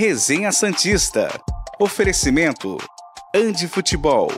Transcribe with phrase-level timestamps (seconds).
[0.00, 1.28] Resenha Santista.
[1.78, 2.78] Oferecimento
[3.36, 4.30] Andi Futebol.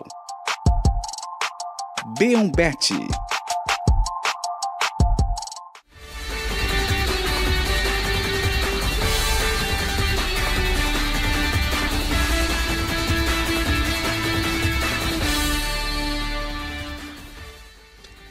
[2.19, 2.95] Beombete.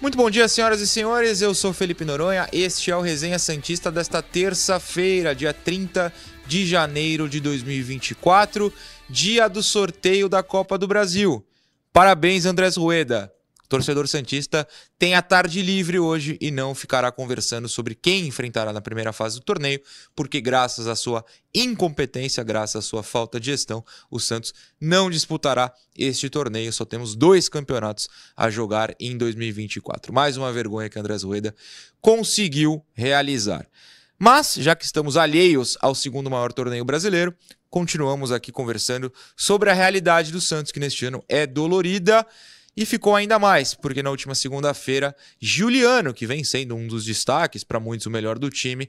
[0.01, 1.41] Muito bom dia, senhoras e senhores.
[1.41, 2.49] Eu sou Felipe Noronha.
[2.51, 6.11] Este é o Resenha Santista desta terça-feira, dia 30
[6.51, 8.73] de janeiro de 2024,
[9.09, 11.41] dia do sorteio da Copa do Brasil.
[11.93, 13.31] Parabéns, Andrés Rueda
[13.69, 14.67] torcedor Santista
[14.99, 19.39] tem a tarde livre hoje e não ficará conversando sobre quem enfrentará na primeira fase
[19.39, 19.79] do torneio,
[20.13, 21.23] porque graças à sua
[21.55, 26.73] incompetência, graças à sua falta de gestão, o Santos não disputará este torneio.
[26.73, 30.13] Só temos dois campeonatos a jogar em 2024.
[30.13, 31.55] Mais uma vergonha que Andrés Rueda
[32.01, 33.65] conseguiu realizar.
[34.23, 37.33] Mas, já que estamos alheios ao segundo maior torneio brasileiro,
[37.71, 42.23] continuamos aqui conversando sobre a realidade do Santos, que neste ano é dolorida.
[42.77, 47.63] E ficou ainda mais, porque na última segunda-feira, Juliano, que vem sendo um dos destaques,
[47.63, 48.87] para muitos o melhor do time,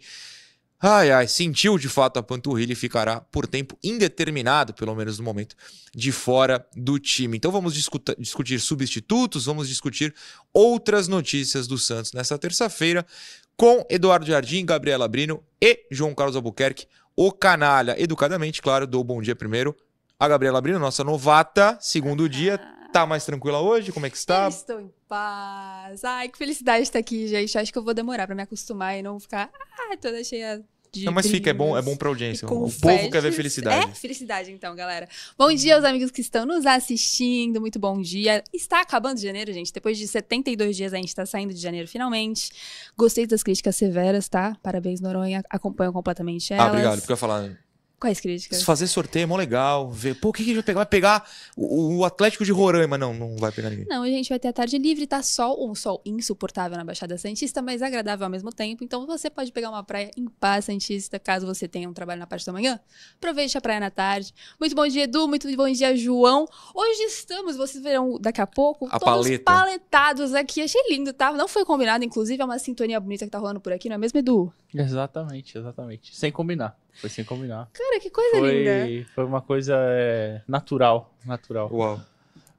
[0.79, 5.25] ai ai, sentiu de fato a panturrilha e ficará por tempo indeterminado, pelo menos no
[5.25, 5.57] momento,
[5.95, 7.39] de fora do time.
[7.39, 10.15] Então vamos discutir substitutos, vamos discutir
[10.53, 13.07] outras notícias do Santos nessa terça-feira
[13.57, 16.87] com Eduardo Jardim, Gabriela Brino e João Carlos Albuquerque,
[17.17, 18.01] o canalha.
[18.01, 19.77] Educadamente, claro, dou bom dia primeiro
[20.19, 22.61] a Gabriela Brino, nossa novata, segundo dia
[22.93, 23.91] Tá mais tranquila hoje?
[23.91, 24.45] Como é que está?
[24.45, 26.05] Eu estou em paz.
[26.05, 27.57] Ai, que felicidade estar aqui, gente.
[27.57, 30.63] Acho que eu vou demorar para me acostumar e não ficar ah, toda cheia
[30.93, 31.05] de.
[31.05, 32.47] Não, mas fica, é bom, é bom pra audiência.
[32.47, 33.91] O povo quer ver felicidade.
[33.91, 35.09] É, felicidade então, galera.
[35.39, 37.61] Bom dia aos amigos que estão nos assistindo.
[37.61, 38.45] Muito bom dia.
[38.53, 39.73] Está acabando de janeiro, gente.
[39.73, 42.51] Depois de 72 dias a gente está saindo de janeiro finalmente.
[42.97, 44.57] Gostei das críticas severas, tá?
[44.63, 45.43] Parabéns, Noronha.
[45.49, 46.67] Acompanho completamente elas.
[46.67, 46.99] Ah, obrigado.
[47.01, 47.59] Porque eu ia falar
[48.03, 48.65] Quais críticas?
[48.65, 49.89] Fazer sorteio é mó legal.
[49.89, 50.81] Ver, pô, o que, que a gente vai pegar?
[50.81, 52.99] Vai pegar o, o, Atlético de Roraima.
[52.99, 53.87] Não, não vai pegar ninguém.
[53.89, 57.17] Não, a gente vai ter a tarde livre, tá sol, um sol insuportável na Baixada
[57.17, 58.83] Santista, mas agradável ao mesmo tempo.
[58.83, 62.27] Então você pode pegar uma praia em paz Santista, caso você tenha um trabalho na
[62.27, 62.81] parte da manhã.
[63.19, 64.35] Aproveite a praia na tarde.
[64.59, 65.29] Muito bom dia, Edu.
[65.29, 66.49] Muito bom dia, João.
[66.75, 69.45] Hoje estamos, vocês verão daqui a pouco, a todos paleta.
[69.45, 70.61] paletados aqui.
[70.61, 71.33] Achei lindo, tá?
[71.33, 73.99] Não foi combinado, inclusive, é uma sintonia bonita que tá rolando por aqui, não é
[73.99, 74.53] mesmo, Edu?
[74.75, 76.17] Exatamente, exatamente.
[76.17, 76.82] Sem combinar.
[76.95, 77.69] Foi sem combinar.
[77.73, 79.09] Cara, que coisa foi, linda.
[79.15, 81.71] Foi uma coisa é, natural, natural.
[81.73, 82.01] Uau.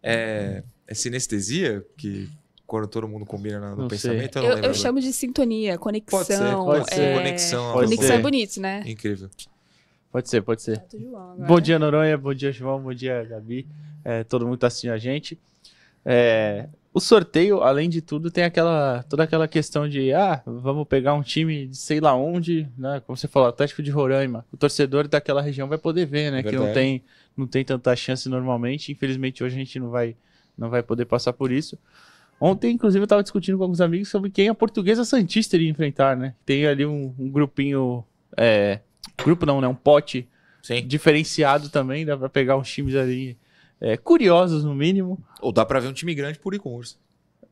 [0.01, 2.29] É, é sinestesia que
[2.66, 4.39] quando todo mundo combina no não pensamento?
[4.39, 6.19] Eu, eu, eu chamo de sintonia, conexão.
[6.19, 7.01] Pode ser, pode ser.
[7.01, 7.13] É...
[7.16, 7.73] Conexão.
[7.73, 8.13] Pode conexão ser.
[8.13, 8.83] é bonito, né?
[8.85, 9.29] Incrível.
[10.11, 10.83] Pode ser, pode ser.
[11.47, 12.17] Bom dia, Noronha.
[12.17, 12.81] Bom dia, João.
[12.81, 13.67] Bom dia, Gabi.
[14.03, 15.39] É, todo mundo tá assistindo a gente.
[16.05, 21.15] É, o sorteio, além de tudo, tem aquela toda aquela questão de ah, vamos pegar
[21.15, 23.01] um time de sei lá onde, né?
[23.05, 24.45] Como você falou, Atlético de Roraima.
[24.53, 26.43] O torcedor daquela região vai poder ver, né?
[26.43, 27.03] que não tem
[27.35, 28.91] não tem tanta chance normalmente.
[28.91, 30.15] Infelizmente hoje a gente não vai
[30.55, 31.79] não vai poder passar por isso.
[32.39, 36.17] Ontem, inclusive, eu estava discutindo com alguns amigos sobre quem a Portuguesa Santista iria enfrentar,
[36.17, 36.35] né?
[36.45, 38.03] Tem ali um, um grupinho,
[38.35, 38.81] é,
[39.23, 39.67] grupo não, né?
[39.67, 40.27] Um pote
[40.61, 40.85] Sim.
[40.85, 43.37] diferenciado também, dá para pegar uns times ali
[43.83, 45.21] é, curiosos, no mínimo.
[45.41, 46.95] Ou dá pra ver um time grande por e-commerce.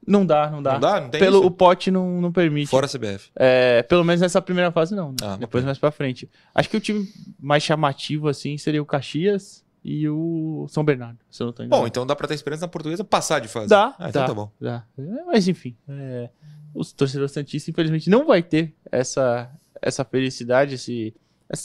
[0.07, 0.73] Não dá, não dá.
[0.73, 1.01] Não dá?
[1.01, 1.47] Não tem Pelo, isso?
[1.47, 2.69] O pote não, não permite.
[2.69, 3.29] Fora a CBF.
[3.35, 5.09] É, pelo menos nessa primeira fase, não.
[5.11, 5.17] Né?
[5.21, 6.29] Ah, Depois, mais pra frente.
[6.55, 7.05] Acho que o time
[7.37, 11.85] mais chamativo, assim, seria o Caxias e o São Bernardo, se eu não tô Bom,
[11.85, 13.67] então dá pra ter esperança na portuguesa passar de fase.
[13.67, 14.51] Dá, ah, então dá, tá bom.
[14.59, 14.85] Dá.
[15.27, 16.29] Mas, enfim, é,
[16.73, 21.13] os torcedores santistas, infelizmente, não vai ter essa, essa felicidade, esse...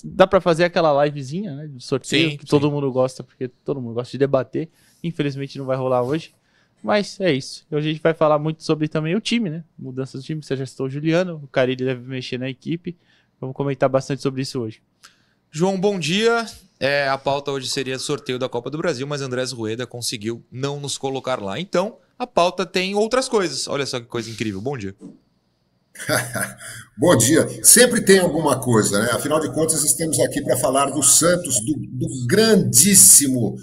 [0.05, 1.67] Dá pra fazer aquela livezinha, né?
[1.69, 2.51] Do sorteio, sim, que sim.
[2.51, 4.69] todo mundo gosta, porque todo mundo gosta de debater.
[5.03, 6.35] Infelizmente não vai rolar hoje.
[6.83, 7.67] Mas é isso.
[7.71, 9.65] Hoje a gente vai falar muito sobre também o time, né?
[9.79, 10.43] Mudanças do time.
[10.43, 12.97] Você já citou o Juliano, o Carilli deve mexer na equipe.
[13.41, 14.81] Vamos comentar bastante sobre isso hoje.
[15.51, 16.47] João, bom dia.
[16.79, 20.79] É, a pauta hoje seria sorteio da Copa do Brasil, mas Andrés Rueda conseguiu não
[20.79, 21.59] nos colocar lá.
[21.59, 23.67] Então, a pauta tem outras coisas.
[23.67, 24.61] Olha só que coisa incrível.
[24.61, 24.95] Bom dia.
[26.97, 27.47] Bom dia.
[27.65, 29.11] Sempre tem alguma coisa, né?
[29.13, 33.57] Afinal de contas, estamos aqui para falar do Santos, do, do grandíssimo,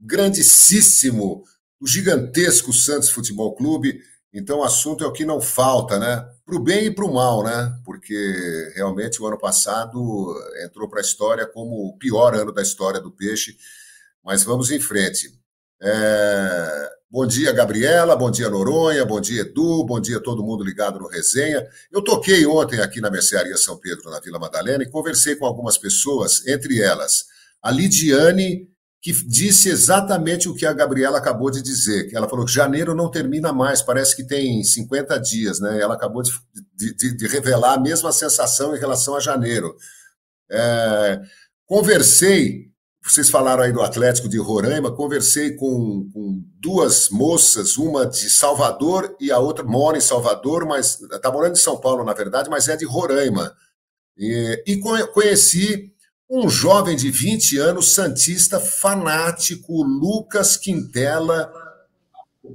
[0.00, 1.44] grandíssimo,
[1.84, 4.00] gigantesco Santos Futebol Clube.
[4.32, 6.24] Então, o assunto é o que não falta, né?
[6.44, 7.76] Para o bem e para o mal, né?
[7.84, 10.34] Porque realmente o ano passado
[10.64, 13.56] entrou para a história como o pior ano da história do peixe.
[14.24, 15.32] Mas vamos em frente.
[15.82, 16.99] É...
[17.12, 18.14] Bom dia, Gabriela.
[18.14, 19.04] Bom dia, Noronha.
[19.04, 19.84] Bom dia, Edu.
[19.84, 21.66] Bom dia, todo mundo ligado no resenha.
[21.90, 25.76] Eu toquei ontem aqui na Mercearia São Pedro, na Vila Madalena, e conversei com algumas
[25.76, 27.24] pessoas, entre elas
[27.60, 28.68] a Lidiane,
[29.02, 32.14] que disse exatamente o que a Gabriela acabou de dizer.
[32.14, 35.80] Ela falou que janeiro não termina mais, parece que tem 50 dias, né?
[35.80, 36.30] Ela acabou de,
[36.94, 39.76] de, de revelar a mesma sensação em relação a janeiro.
[40.48, 41.20] É...
[41.66, 42.69] conversei
[43.02, 49.16] vocês falaram aí do Atlético de Roraima, conversei com, com, duas moças, uma de Salvador
[49.18, 52.68] e a outra mora em Salvador, mas está morando em São Paulo, na verdade, mas
[52.68, 53.54] é de Roraima.
[54.16, 54.80] E, e
[55.12, 55.90] conheci
[56.30, 61.50] um jovem de 20 anos, santista fanático, Lucas Quintela.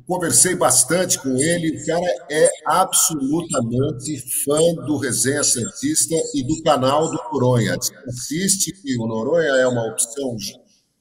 [0.08, 7.10] Conversei bastante com ele, o cara é absolutamente fã do Resenha Santista e do canal
[7.10, 7.78] do Noronha.
[8.08, 10.36] Assiste que o Noronha é uma opção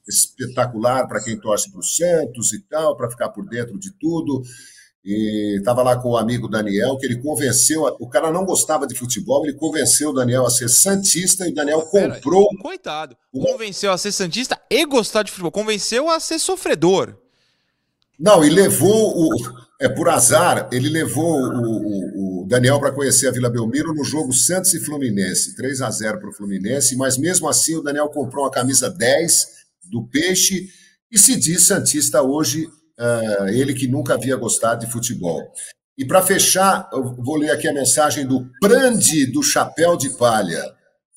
[0.07, 4.43] espetacular para quem torce para o Santos e tal, para ficar por dentro de tudo.
[5.05, 7.85] E estava lá com o amigo Daniel, que ele convenceu.
[8.01, 11.55] O cara não gostava de futebol, ele convenceu o Daniel a ser Santista e o
[11.55, 12.49] Daniel comprou.
[12.49, 13.17] Pera, coitado.
[13.31, 15.53] Convenceu a ser Santista e gostar de futebol.
[15.53, 17.24] Convenceu a ser sofredor.
[18.19, 19.65] Não, e levou o.
[19.81, 24.05] É por azar, ele levou o, o, o Daniel para conhecer a Vila Belmiro no
[24.05, 25.57] jogo Santos e Fluminense.
[25.57, 29.47] 3 a 0 para o Fluminense, mas mesmo assim o Daniel comprou uma camisa 10
[29.91, 30.69] do Peixe
[31.11, 35.43] e se diz Santista hoje uh, ele que nunca havia gostado de futebol.
[35.97, 40.63] E para fechar, eu vou ler aqui a mensagem do Prande do Chapéu de Palha.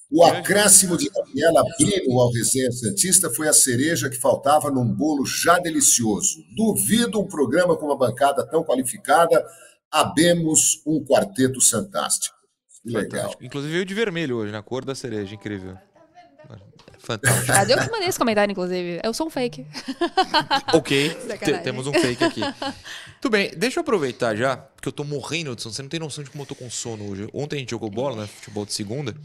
[0.10, 5.26] O acréscimo de Daniela Brino ao Resenha Santista foi a cereja que faltava num bolo
[5.26, 6.38] já delicioso.
[6.56, 9.46] Duvido um programa com uma bancada tão qualificada.
[9.92, 12.36] Abemos um quarteto fantástico.
[12.84, 13.10] Que legal.
[13.12, 13.44] Fantástico.
[13.44, 15.78] Inclusive veio de vermelho hoje, na cor da cereja, incrível.
[17.00, 17.52] Fantástico.
[17.52, 19.00] Ah, eu que mandei esse comentário, inclusive.
[19.04, 19.66] Eu sou um fake.
[20.74, 21.10] ok,
[21.64, 22.42] temos um fake aqui.
[23.22, 25.74] Tudo bem, deixa eu aproveitar já, porque eu tô morrendo de sono.
[25.74, 27.28] Você não tem noção de como eu tô com sono hoje.
[27.34, 28.28] Ontem a gente jogou bola, né?
[28.28, 29.16] Futebol de segunda.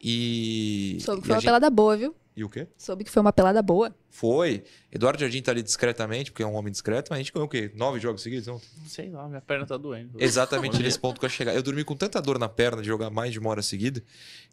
[0.00, 0.98] E.
[1.00, 1.46] Soube que foi uma gente...
[1.46, 2.14] pelada boa, viu?
[2.34, 2.66] E o quê?
[2.78, 3.94] Soube que foi uma pelada boa.
[4.08, 4.64] Foi.
[4.90, 7.48] Eduardo Jardim tá ali discretamente, porque é um homem discreto, mas a gente ganhou o
[7.48, 7.70] quê?
[7.74, 8.66] Nove jogos seguidos ontem?
[8.86, 10.10] Sei lá, minha perna tá doendo.
[10.18, 11.54] Exatamente nesse ponto que eu ia chegar.
[11.54, 14.02] Eu dormi com tanta dor na perna de jogar mais de uma hora seguida,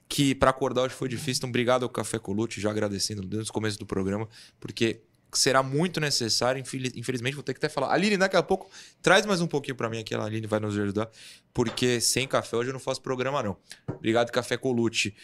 [0.09, 1.39] que para acordar hoje foi difícil.
[1.39, 4.27] Então, obrigado ao Café Colute, já agradecendo desde o começo do programa,
[4.59, 5.01] porque
[5.33, 6.61] será muito necessário.
[6.95, 7.93] Infelizmente, vou ter que até falar.
[7.93, 8.69] Aline, daqui a pouco,
[9.01, 10.15] traz mais um pouquinho para mim aqui.
[10.15, 11.09] A Aline vai nos ajudar,
[11.53, 13.57] porque sem café hoje eu não faço programa, não.
[13.87, 15.15] Obrigado, Café Colute.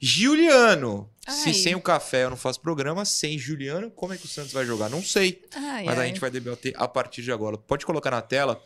[0.00, 1.10] Juliano.
[1.26, 1.34] Ai.
[1.34, 4.52] Se sem o café eu não faço programa, sem Juliano, como é que o Santos
[4.52, 4.88] vai jogar?
[4.88, 5.42] Não sei.
[5.54, 6.04] Ai, mas ai.
[6.04, 7.58] a gente vai debater a partir de agora.
[7.58, 8.62] Pode colocar na tela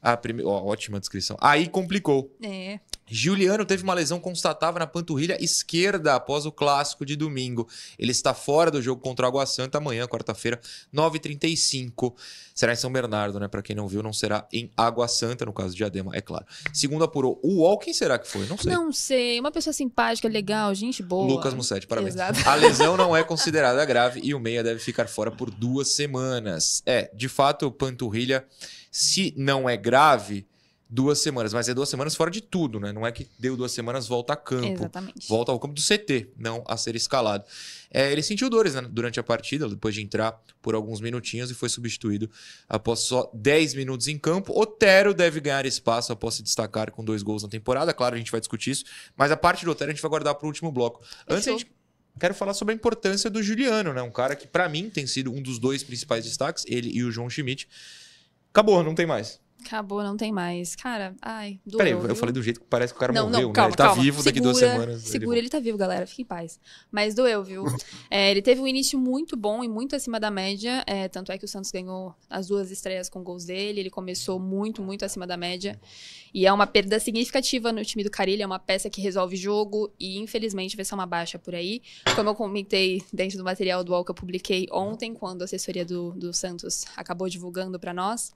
[0.00, 0.48] a primeira.
[0.48, 1.36] Oh, ótima descrição.
[1.38, 2.34] Aí complicou.
[2.42, 2.80] É.
[3.10, 7.68] Juliano teve uma lesão constatável na panturrilha esquerda após o clássico de domingo.
[7.98, 10.60] Ele está fora do jogo contra o Água Santa amanhã, quarta-feira,
[10.94, 12.14] 9h35.
[12.54, 13.48] Será em São Bernardo, né?
[13.48, 16.44] Para quem não viu, não será em Água Santa, no caso de Diadema, é claro.
[16.72, 18.46] Segundo apurou, o UOL, quem será que foi?
[18.46, 18.72] Não sei.
[18.72, 19.40] Não sei.
[19.40, 21.26] Uma pessoa simpática, legal, gente boa.
[21.26, 22.14] Lucas Mussetti, parabéns.
[22.14, 22.48] Exato.
[22.48, 26.82] A lesão não é considerada grave e o meia deve ficar fora por duas semanas.
[26.86, 28.44] É, de fato, panturrilha,
[28.90, 30.46] se não é grave
[30.90, 32.92] duas semanas, mas é duas semanas fora de tudo, né?
[32.92, 34.66] Não é que deu duas semamas, volta a campo.
[34.66, 35.28] Exatamente.
[35.28, 37.44] Volta ao campo do CT, não a ser escalado.
[37.92, 41.54] É, ele sentiu dores né, durante a partida, depois de entrar por alguns minutinhos e
[41.54, 42.28] foi substituído
[42.68, 44.52] após só 10 minutos em campo.
[44.58, 47.94] Otero deve ganhar espaço após se destacar com dois gols na temporada.
[47.94, 48.84] Claro, a gente vai discutir isso,
[49.16, 51.00] mas a parte do Otero a gente vai guardar para o último bloco.
[51.28, 51.70] Antes a gente
[52.18, 54.02] quero falar sobre a importância do Juliano, né?
[54.02, 57.12] Um cara que para mim tem sido um dos dois principais destaques, ele e o
[57.12, 57.68] João Schmidt.
[58.52, 59.40] Acabou, não tem mais.
[59.64, 60.74] Acabou, não tem mais.
[60.74, 61.78] Cara, ai, doeu.
[61.78, 63.70] Peraí, eu falei do jeito que parece que o cara não, morreu, não, calma, né?
[63.70, 64.02] Ele tá calma.
[64.02, 65.02] vivo daqui segura, duas semanas.
[65.02, 66.06] Segura, ele, ele tá vivo, galera.
[66.06, 66.58] Fique em paz.
[66.90, 67.64] Mas doeu, viu?
[68.10, 70.82] é, ele teve um início muito bom e muito acima da média.
[70.86, 73.80] É, tanto é que o Santos ganhou as duas estreias com gols dele.
[73.80, 75.80] Ele começou muito, muito acima da média.
[76.32, 78.42] E é uma perda significativa no time do Carilho.
[78.42, 81.82] É uma peça que resolve jogo e, infelizmente, vai ser uma baixa por aí.
[82.14, 85.84] Como eu comentei dentro do material do UOL que eu publiquei ontem, quando a assessoria
[85.84, 88.32] do, do Santos acabou divulgando para nós.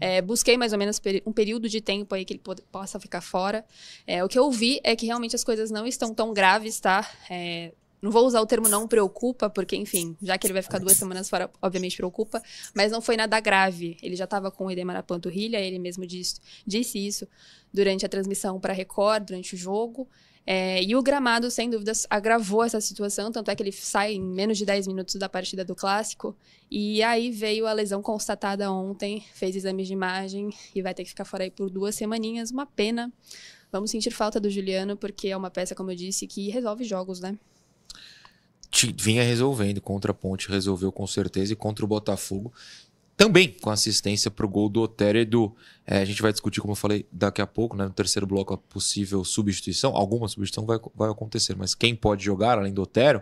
[0.00, 3.64] É, busquei mais ou menos um período de tempo aí que ele possa ficar fora.
[4.06, 7.08] É, o que eu vi é que realmente as coisas não estão tão graves, tá?
[7.28, 10.78] É, não vou usar o termo não preocupa, porque, enfim, já que ele vai ficar
[10.78, 12.42] duas semanas fora, obviamente preocupa,
[12.74, 13.96] mas não foi nada grave.
[14.02, 17.26] Ele já estava com o edema na panturrilha, ele mesmo disse, disse isso
[17.72, 20.08] durante a transmissão para Record, durante o jogo.
[20.50, 24.22] É, e o gramado, sem dúvidas, agravou essa situação, tanto é que ele sai em
[24.22, 26.34] menos de 10 minutos da partida do clássico.
[26.70, 31.10] E aí veio a lesão constatada ontem, fez exames de imagem e vai ter que
[31.10, 32.50] ficar fora aí por duas semaninhas.
[32.50, 33.12] Uma pena.
[33.70, 37.20] Vamos sentir falta do Juliano, porque é uma peça, como eu disse, que resolve jogos,
[37.20, 37.38] né?
[38.96, 42.52] Vinha resolvendo contra a Ponte, resolveu com certeza, e contra o Botafogo
[43.18, 45.52] também com assistência para o gol do Otero Edu.
[45.84, 48.54] É, a gente vai discutir, como eu falei, daqui a pouco, né, no terceiro bloco,
[48.54, 49.96] a possível substituição.
[49.96, 53.20] Alguma substituição vai, vai acontecer, mas quem pode jogar além do Otero?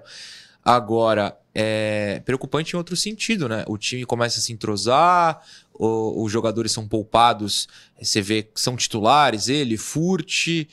[0.62, 3.64] Agora, é preocupante em outro sentido, né?
[3.66, 5.40] O time começa a se entrosar,
[5.72, 7.66] o, os jogadores são poupados,
[7.98, 10.66] você vê que são titulares, ele, Furt,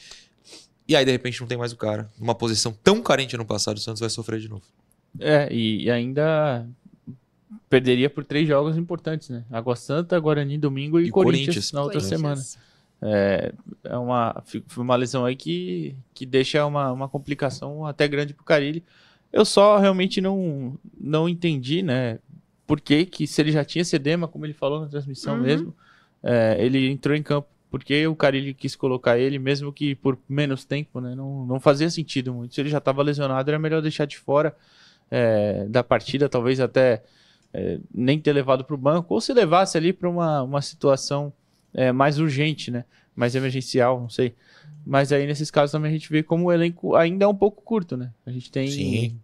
[0.87, 2.09] e aí de repente não tem mais o cara.
[2.19, 4.63] Numa posição tão carente no passado, o Santos vai sofrer de novo.
[5.19, 6.67] É, e, e ainda
[7.69, 9.43] perderia por três jogos importantes, né?
[9.51, 11.71] Água Santa, Guarani domingo e, E Corinthians, Corinthians.
[11.71, 12.47] na outra Corinthians.
[12.49, 12.63] semana.
[13.05, 14.43] É, é uma,
[14.77, 18.83] uma lesão aí que, que deixa uma, uma complicação até grande pro Carilli.
[19.31, 22.19] Eu só realmente não, não entendi, né?
[22.65, 25.41] Por que, que se ele já tinha esse edema, como ele falou na transmissão Uhum.
[25.41, 25.75] mesmo,
[26.21, 27.47] é, ele entrou em campo.
[27.73, 31.15] Porque o Carilli quis colocar ele, mesmo que por menos tempo, né?
[31.15, 32.53] Não, não fazia sentido muito.
[32.53, 34.55] Se ele já estava lesionado, era melhor deixar de fora
[35.09, 37.01] é, da partida, talvez até
[37.51, 41.33] é, nem ter levado para o banco, ou se levasse ali para uma, uma situação
[41.73, 42.85] é, mais urgente, né?
[43.15, 44.35] Mais emergencial, não sei.
[44.85, 47.63] Mas aí nesses casos também a gente vê como o elenco ainda é um pouco
[47.63, 48.11] curto, né?
[48.23, 49.19] A gente tem, Sim.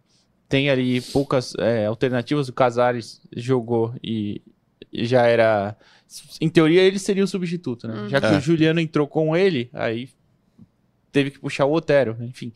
[0.48, 2.50] tem ali poucas é, alternativas.
[2.50, 4.42] O Casares jogou e
[4.94, 5.76] já era.
[6.42, 8.02] Em teoria, ele seria o substituto, né?
[8.02, 8.10] Uhum.
[8.10, 8.38] Já que É.
[8.38, 10.10] o Juliano entrou com ele, aí
[11.12, 12.52] teve que puxar o Otero, enfim.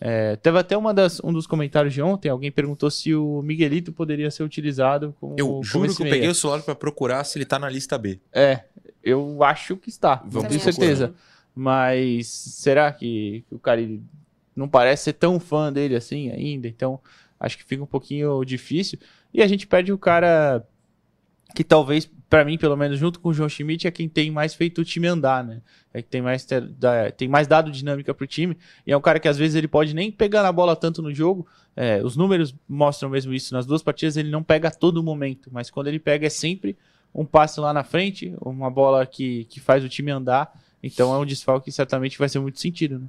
[0.00, 3.92] É, teve até uma das, um dos comentários de ontem, alguém perguntou se o Miguelito
[3.92, 5.36] poderia ser utilizado como.
[5.38, 7.68] Eu como juro esse que eu peguei o celular pra procurar se ele tá na
[7.68, 8.18] lista B.
[8.32, 8.64] É,
[9.02, 11.14] eu acho que está, Vamos tenho certeza.
[11.54, 14.02] Mas será que, que o cara ele
[14.56, 16.66] não parece ser tão fã dele assim ainda?
[16.66, 16.98] Então
[17.38, 18.98] acho que fica um pouquinho difícil.
[19.34, 20.66] E a gente perde o cara
[21.54, 24.54] que talvez, pra mim, pelo menos, junto com o João Schmidt, é quem tem mais
[24.54, 25.60] feito o time andar, né?
[25.92, 26.46] É que tem mais,
[27.16, 28.56] tem mais dado dinâmica pro time.
[28.86, 31.14] E é um cara que às vezes ele pode nem pegar na bola tanto no
[31.14, 31.46] jogo.
[31.76, 33.52] É, os números mostram mesmo isso.
[33.54, 36.76] Nas duas partidas ele não pega a todo momento, mas quando ele pega é sempre
[37.14, 40.52] um passe lá na frente, uma bola que, que faz o time andar.
[40.82, 43.06] Então é um desfalque que certamente vai ser muito sentido, né?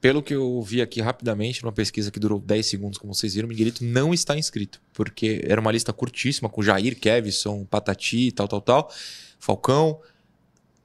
[0.00, 3.46] Pelo que eu vi aqui rapidamente, numa pesquisa que durou 10 segundos, como vocês viram,
[3.46, 4.80] o Miguelito não está inscrito.
[4.92, 8.92] Porque era uma lista curtíssima, com Jair, Kevson, Patati, tal, tal, tal,
[9.38, 10.00] Falcão.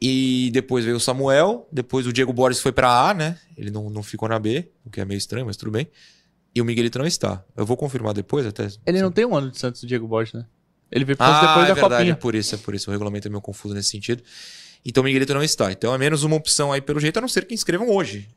[0.01, 1.67] E depois veio o Samuel.
[1.71, 3.37] Depois o Diego Borges foi pra A, né?
[3.55, 5.87] Ele não, não ficou na B, o que é meio estranho, mas tudo bem.
[6.55, 7.43] E o Miguelito não está.
[7.55, 8.67] Eu vou confirmar depois até.
[8.85, 10.45] Ele não tem um ano de Santos, o Diego Borges, né?
[10.91, 12.15] Ele veio Ah, Santos depois é da verdade, é copinha.
[12.15, 12.89] por isso, é por isso.
[12.89, 14.23] O regulamento é meio confuso nesse sentido.
[14.83, 15.71] Então o Miguelito não está.
[15.71, 18.27] Então é menos uma opção aí pelo jeito, a não ser que inscrevam hoje.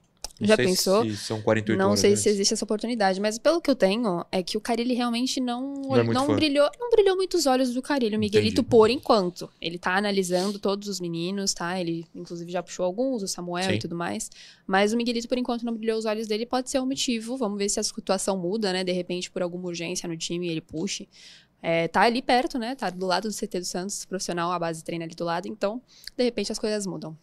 [0.41, 1.05] Não Já sei pensou?
[1.05, 2.23] Se são 48 Não horas sei antes.
[2.23, 5.75] se existe essa oportunidade, mas pelo que eu tenho, é que o Carilli realmente não,
[5.75, 8.69] Não é não brilhou, não brilhou muito os olhos do Carilli, o Miguelito, Entendi.
[8.69, 9.49] por enquanto.
[9.61, 11.81] Ele tá analisando todos os meninos, tá?
[11.81, 13.77] Ele, inclusive, já puxou alguns, o Samuel Sim.
[13.77, 14.29] e tudo mais.
[14.67, 16.47] Mas o Miguelito, por enquanto, não brilhou os olhos dele.
[16.47, 17.37] Pode ser um motivo.
[17.37, 18.83] Vamos ver se a situação muda, né?
[18.83, 21.09] De repente, por alguma urgência no time, ele puxe.
[21.63, 22.75] É, tá ali perto, né?
[22.75, 25.47] Tá do lado do CT do Santos, profissional, a base treina ali do lado.
[25.49, 25.81] Então,
[26.17, 27.17] de repente, as coisas mudam.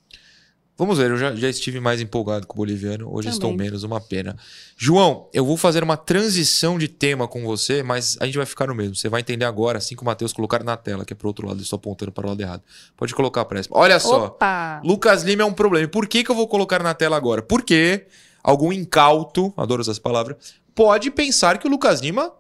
[0.77, 3.33] Vamos ver, eu já, já estive mais empolgado com o boliviano, hoje Também.
[3.33, 4.35] estou menos, uma pena.
[4.75, 8.67] João, eu vou fazer uma transição de tema com você, mas a gente vai ficar
[8.67, 8.95] no mesmo.
[8.95, 11.45] Você vai entender agora, assim que o Matheus colocar na tela, que é pro outro
[11.47, 12.63] lado, eu estou apontando para o lado errado.
[12.97, 13.75] Pode colocar, próximo.
[13.77, 14.81] Olha só, Opa!
[14.83, 15.87] Lucas Lima é um problema.
[15.87, 17.43] Por que, que eu vou colocar na tela agora?
[17.43, 18.07] Porque
[18.43, 22.33] algum incauto, adoro essas palavras, pode pensar que o Lucas Lima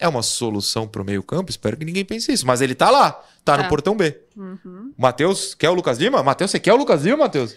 [0.00, 1.50] é uma solução pro meio campo.
[1.50, 2.46] Espero que ninguém pense isso.
[2.46, 3.12] Mas ele tá lá,
[3.44, 3.68] tá no Tá.
[3.68, 4.18] portão B.
[4.36, 4.92] Uhum.
[4.96, 6.22] Matheus, quer o Lucas Lima?
[6.22, 7.54] Matheus, você quer o Lucas Lima, Matheus?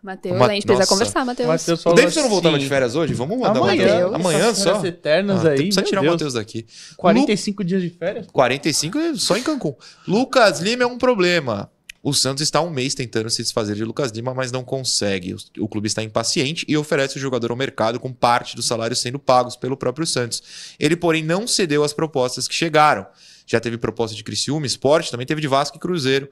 [0.00, 0.92] Matheus, Ma- a gente precisa Nossa.
[0.94, 1.48] conversar, Matheus.
[1.48, 3.14] Matheus O Davidson não voltava assim, de férias hoje?
[3.14, 4.26] Vamos mandar Amanhã, uma Matheus.
[4.38, 4.86] Amanhã só?
[4.86, 6.12] eternas Ah, aí, precisa tirar o Deus.
[6.14, 6.66] Matheus daqui.
[6.96, 8.26] 45 dias de férias?
[8.32, 9.74] 45 é só em Cancún.
[10.06, 11.68] Lucas Lima é um problema.
[12.02, 15.34] O Santos está um mês tentando se desfazer de Lucas Lima, mas não consegue.
[15.34, 19.00] O, o clube está impaciente e oferece o jogador ao mercado com parte dos salários
[19.00, 20.42] sendo pagos pelo próprio Santos.
[20.78, 23.06] Ele, porém, não cedeu às propostas que chegaram.
[23.46, 26.28] Já teve proposta de Criciúma, Esporte, também teve de Vasco e Cruzeiro,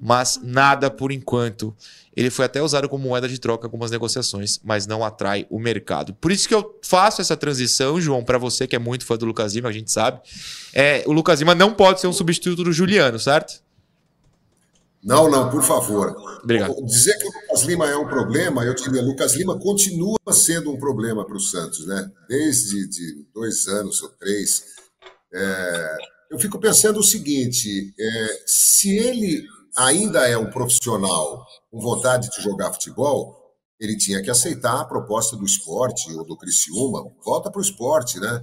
[0.00, 1.76] mas nada por enquanto.
[2.16, 5.58] Ele foi até usado como moeda de troca em algumas negociações, mas não atrai o
[5.58, 6.14] mercado.
[6.14, 9.26] Por isso que eu faço essa transição, João, para você que é muito fã do
[9.26, 10.20] Lucas Lima, a gente sabe.
[10.72, 13.63] É, o Lucas Lima não pode ser um substituto do Juliano, certo?
[15.04, 16.16] Não, não, por favor.
[16.42, 16.74] Obrigado.
[16.82, 20.78] Dizer que o Lucas Lima é um problema, eu diria, Lucas Lima continua sendo um
[20.78, 22.10] problema para o Santos, né?
[22.26, 24.64] Desde de dois anos ou três.
[25.32, 25.96] É,
[26.30, 29.44] eu fico pensando o seguinte: é, se ele
[29.76, 33.36] ainda é um profissional com vontade de jogar futebol,
[33.78, 37.04] ele tinha que aceitar a proposta do esporte ou do Criciúma.
[37.22, 38.42] Volta para o esporte, né?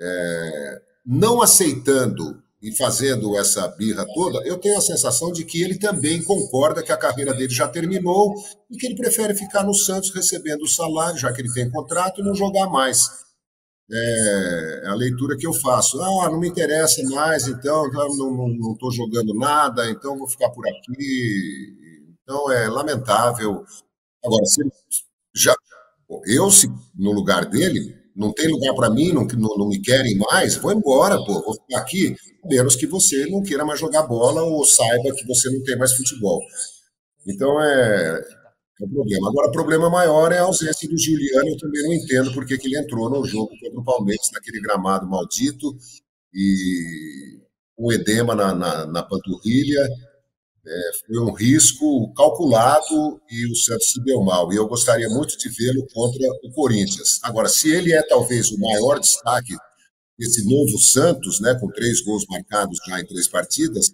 [0.00, 5.78] É, não aceitando e fazendo essa birra toda, eu tenho a sensação de que ele
[5.78, 8.34] também concorda que a carreira dele já terminou
[8.70, 12.20] e que ele prefere ficar no Santos recebendo o salário, já que ele tem contrato,
[12.20, 13.08] e não jogar mais.
[13.92, 16.00] É a leitura que eu faço.
[16.00, 21.76] Ah, não me interessa mais, então não estou jogando nada, então vou ficar por aqui.
[22.22, 23.64] Então é lamentável.
[24.22, 24.62] Agora, se
[25.34, 25.54] já,
[26.26, 30.16] eu, se no lugar dele, não tem lugar para mim, não, não, não, me querem
[30.18, 34.42] mais, vou embora, pô, vou ficar aqui, menos que você não queira mais jogar bola
[34.42, 36.40] ou saiba que você não tem mais futebol.
[37.26, 38.20] Então, é,
[38.80, 39.28] É um problema.
[39.30, 41.48] Agora, o problema maior é a ausência do Juliano.
[41.48, 45.08] Eu também não entendo porque que ele entrou no jogo contra o Palmeiras, naquele gramado
[45.08, 45.76] maldito
[46.34, 47.38] e
[47.78, 49.88] um edema na, na, na panturrilha.
[50.66, 54.52] É, foi um risco calculado e o Santos se deu mal.
[54.52, 57.18] E eu gostaria muito de vê-lo contra o Corinthians.
[57.22, 59.54] Agora, se ele é talvez o maior destaque
[60.18, 63.90] desse novo Santos, né, com três gols marcados já em três partidas,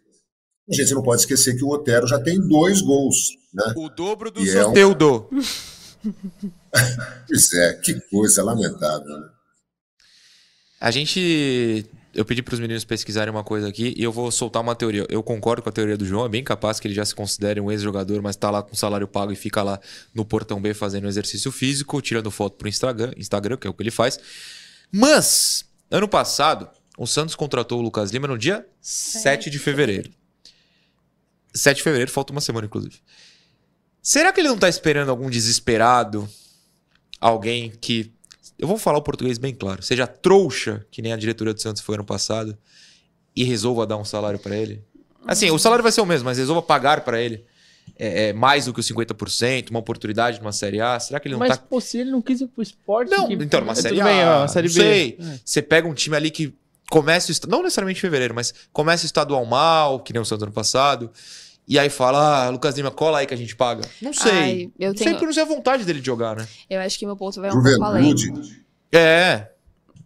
[0.68, 3.16] a gente não pode esquecer que o Otero já tem dois gols.
[3.54, 3.72] Né?
[3.76, 4.94] O dobro do sorteio é um...
[7.28, 9.06] pois é, que coisa lamentável.
[9.06, 9.28] Né?
[10.80, 11.86] A gente.
[12.16, 15.06] Eu pedi para os meninos pesquisarem uma coisa aqui e eu vou soltar uma teoria.
[15.10, 17.60] Eu concordo com a teoria do João, é bem capaz que ele já se considere
[17.60, 19.78] um ex-jogador, mas está lá com salário pago e fica lá
[20.14, 23.74] no Portão B fazendo exercício físico, tirando foto para o Instagram, Instagram, que é o
[23.74, 24.18] que ele faz.
[24.90, 30.10] Mas, ano passado, o Santos contratou o Lucas Lima no dia 7 de fevereiro.
[31.54, 32.96] 7 de fevereiro, falta uma semana, inclusive.
[34.00, 36.28] Será que ele não tá esperando algum desesperado?
[37.20, 38.12] Alguém que.
[38.58, 39.82] Eu vou falar o português bem claro.
[39.82, 42.56] Seja trouxa, que nem a diretoria do Santos foi ano passado,
[43.34, 44.82] e resolva dar um salário para ele?
[45.26, 47.44] Assim, o salário vai ser o mesmo, mas resolva pagar para ele.
[47.98, 50.98] É, é, mais do que os 50%, uma oportunidade numa Série A?
[50.98, 51.64] Será que ele não Mas, tá.
[51.70, 53.10] Mas, se ele não quis ir pro esporte.
[53.10, 53.34] Não, que...
[53.34, 54.04] então, numa é, Série A.
[54.04, 54.80] Bem, ó, série não B.
[54.80, 55.18] sei.
[55.20, 55.38] É.
[55.44, 56.54] Você pega um time ali que
[56.90, 57.48] começa o.
[57.48, 61.10] Não necessariamente em fevereiro, mas começa o estadual mal, que nem o Santos ano passado.
[61.68, 63.82] E aí fala, ah, Lucas Lima, cola aí que a gente paga.
[64.00, 64.30] Não sei.
[64.32, 66.46] Ai, eu não tenho- sei porque não sei a vontade dele de jogar, né?
[66.70, 68.16] Eu acho que meu ponto vai um pouco além.
[68.16, 68.64] Juventude.
[68.92, 69.50] É.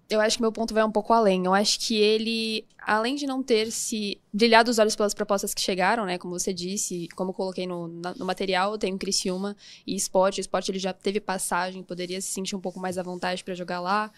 [0.09, 1.45] Eu acho que meu ponto vai um pouco além.
[1.45, 5.61] Eu acho que ele, além de não ter se brilhado os olhos pelas propostas que
[5.61, 6.19] chegaram, né?
[6.19, 10.41] Como você disse, como eu coloquei no, no material, tem o Criciúma e esporte.
[10.41, 13.55] O esporte ele já teve passagem, poderia se sentir um pouco mais à vontade para
[13.55, 14.11] jogar lá.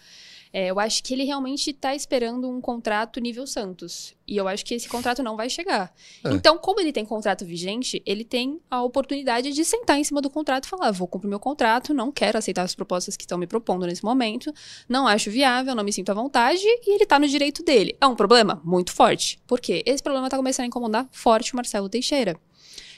[0.55, 4.15] É, eu acho que ele realmente está esperando um contrato nível Santos.
[4.27, 5.91] E eu acho que esse contrato não vai chegar.
[6.23, 6.31] É.
[6.31, 10.29] Então, como ele tem contrato vigente, ele tem a oportunidade de sentar em cima do
[10.29, 13.47] contrato e falar: vou cumprir meu contrato, não quero aceitar as propostas que estão me
[13.47, 14.53] propondo nesse momento,
[14.87, 17.97] não acho viável, não me sinto à vontade, e ele tá no direito dele.
[17.99, 19.39] É um problema muito forte.
[19.47, 19.81] Por quê?
[19.87, 22.39] Esse problema tá começando a incomodar forte o Marcelo Teixeira.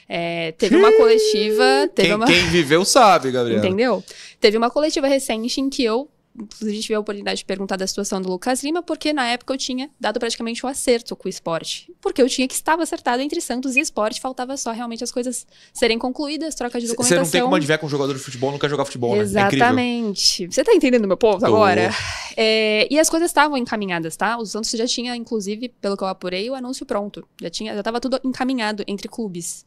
[0.08, 1.88] É, teve uma coletiva.
[1.94, 2.26] Teve Quem, uma...
[2.26, 3.58] quem viveu sabe, Gabriel.
[3.58, 4.04] Entendeu?
[4.38, 8.20] Teve uma coletiva recente em que eu, inclusive, tive a oportunidade de perguntar da situação
[8.20, 11.92] do Lucas Lima, porque na época eu tinha dado praticamente o acerto com o esporte.
[12.00, 15.46] Porque eu tinha que estava acertado entre Santos e esporte, faltava só realmente as coisas
[15.72, 17.24] serem concluídas, troca de Você documentação.
[17.24, 19.18] não tem como adivinhar com um jogador de futebol não quer jogar futebol, né?
[19.18, 19.22] É.
[19.22, 20.46] Exatamente.
[20.50, 21.46] Você tá entendendo o meu ponto Tô.
[21.46, 21.90] agora?
[22.36, 24.36] É, e as coisas estavam encaminhadas, tá?
[24.38, 27.26] O Santos já tinha, inclusive, pelo que eu apurei, o anúncio pronto.
[27.40, 29.64] Já tinha, já tava tudo encaminhado entre clubes.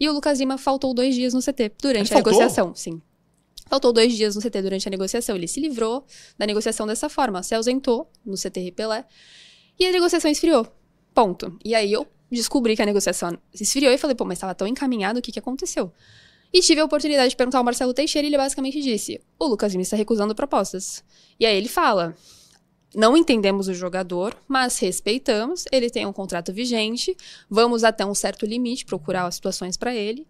[0.00, 2.32] E o Lucas Lima faltou dois dias no CT durante Ele a faltou?
[2.32, 3.00] negociação, sim.
[3.68, 5.36] Faltou dois dias no CT durante a negociação.
[5.36, 6.04] Ele se livrou
[6.38, 9.04] da negociação dessa forma, se ausentou no CT Ripelé
[9.78, 10.66] e a negociação esfriou.
[11.14, 11.58] Ponto.
[11.64, 15.18] E aí eu descobri que a negociação esfriou e falei, pô, mas estava tão encaminhado,
[15.18, 15.92] o que, que aconteceu?
[16.52, 19.72] E tive a oportunidade de perguntar ao Marcelo Teixeira e ele basicamente disse: o Lucas
[19.72, 21.04] Lima está recusando propostas.
[21.38, 22.14] E aí ele fala:
[22.94, 27.14] não entendemos o jogador, mas respeitamos, ele tem um contrato vigente,
[27.50, 30.26] vamos até um certo limite procurar as situações para ele.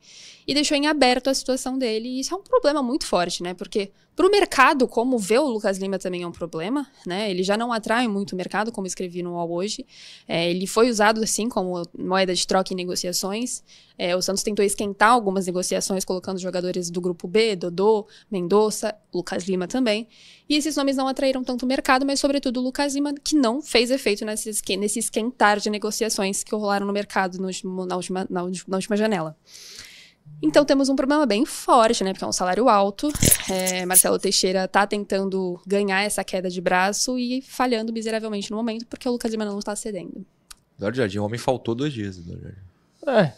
[0.49, 2.09] E deixou em aberto a situação dele.
[2.09, 3.53] E isso é um problema muito forte, né?
[3.53, 7.31] Porque para o mercado, como vê o Lucas Lima também é um problema, né?
[7.31, 9.87] Ele já não atrai muito o mercado, como escrevi no UOL hoje.
[10.27, 13.63] É, ele foi usado, assim, como moeda de troca em negociações.
[13.99, 19.45] É, o Santos tentou esquentar algumas negociações, colocando jogadores do grupo B, Dodô, Mendonça, Lucas
[19.45, 20.09] Lima também.
[20.49, 23.61] E esses nomes não atraíram tanto o mercado, mas sobretudo o Lucas Lima, que não
[23.61, 28.43] fez efeito nesse, nesse esquentar de negociações que rolaram no mercado no na, última, na,
[28.67, 29.37] na última janela.
[30.41, 32.12] Então temos um problema bem forte, né?
[32.12, 33.11] Porque é um salário alto.
[33.51, 38.87] É, Marcelo Teixeira está tentando ganhar essa queda de braço e falhando miseravelmente no momento,
[38.87, 40.25] porque o Lucas Lima não está cedendo.
[40.77, 42.61] Eduardo Jardim, o homem faltou dois dias, Eduardo Jardim.
[43.27, 43.33] É.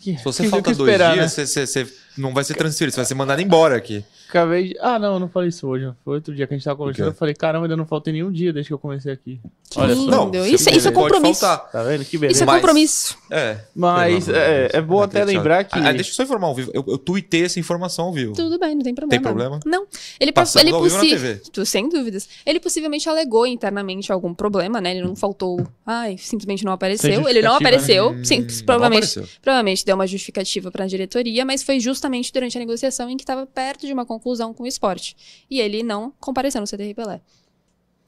[0.00, 1.46] Que, Se você que- falta que dois esperar, dias, né?
[1.46, 4.04] você, você- você não vai ser transferido, você vai ser mandado embora aqui.
[4.28, 4.76] Acabei de...
[4.80, 5.90] Ah, não, eu não falei isso hoje.
[6.04, 7.06] Foi outro dia que a gente tava conversando.
[7.06, 9.40] Eu falei, caramba, ainda não faltei nenhum dia desde que eu comecei aqui.
[9.74, 10.02] Olha só.
[10.02, 10.44] Não, Entendeu?
[10.44, 11.40] você Isso- isso é compromisso.
[11.40, 12.04] Tá vendo?
[12.04, 12.42] Que Isso beleza.
[12.44, 13.16] é Mas- compromisso.
[13.30, 13.58] É.
[13.74, 15.78] Mas é, é bom até lembrar que.
[15.78, 16.70] Ah, deixa eu só informar ao vivo.
[16.74, 18.34] Eu, eu tuitei essa informação ao vivo.
[18.34, 19.10] Tudo bem, não tem problema.
[19.10, 19.60] Tem problema?
[19.64, 19.86] Não.
[20.20, 21.40] Ele, Passando ele ao vivo na possi- TV.
[21.50, 22.28] Tu, Sem dúvidas.
[22.44, 24.90] Ele possivelmente alegou internamente algum problema, né?
[24.96, 25.66] Ele não faltou.
[25.86, 27.08] Ai, simplesmente não apareceu.
[27.10, 28.10] Ele não justificativa, apareceu.
[28.10, 29.38] Hum, Sim, não provavelmente, apareceu.
[29.40, 33.22] provavelmente deu uma justificativa para a diretoria, mas foi justamente durante a negociação em que
[33.22, 35.44] estava perto de uma conclusão com o esporte.
[35.50, 37.20] E ele não compareceu no CTR Pelé.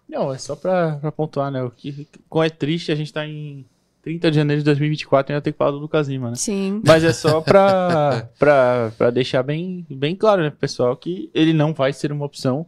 [0.08, 1.62] Não, é só pra, pra pontuar, né?
[1.62, 3.64] O que como é triste, a gente tá em
[4.02, 6.36] 30 de janeiro de 2024 e ainda tem que falar do Lucas Lima, né?
[6.36, 6.82] Sim.
[6.84, 11.72] Mas é só pra, pra, pra deixar bem, bem claro, né, pessoal, que ele não
[11.72, 12.66] vai ser uma opção.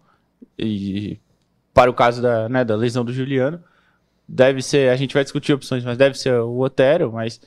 [0.59, 1.19] E
[1.73, 3.63] para o caso da, né, da lesão do Juliano,
[4.29, 7.41] deve ser, a gente vai discutir opções, mas deve ser o Otero, mas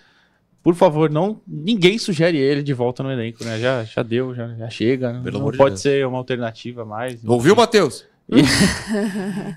[0.65, 3.59] por favor, não ninguém sugere ele de volta no elenco, né?
[3.59, 5.21] Já, já deu, já, já chega.
[5.23, 7.23] Pelo não pode de ser uma alternativa mais.
[7.23, 8.03] Ouviu, Matheus?
[8.27, 8.41] E,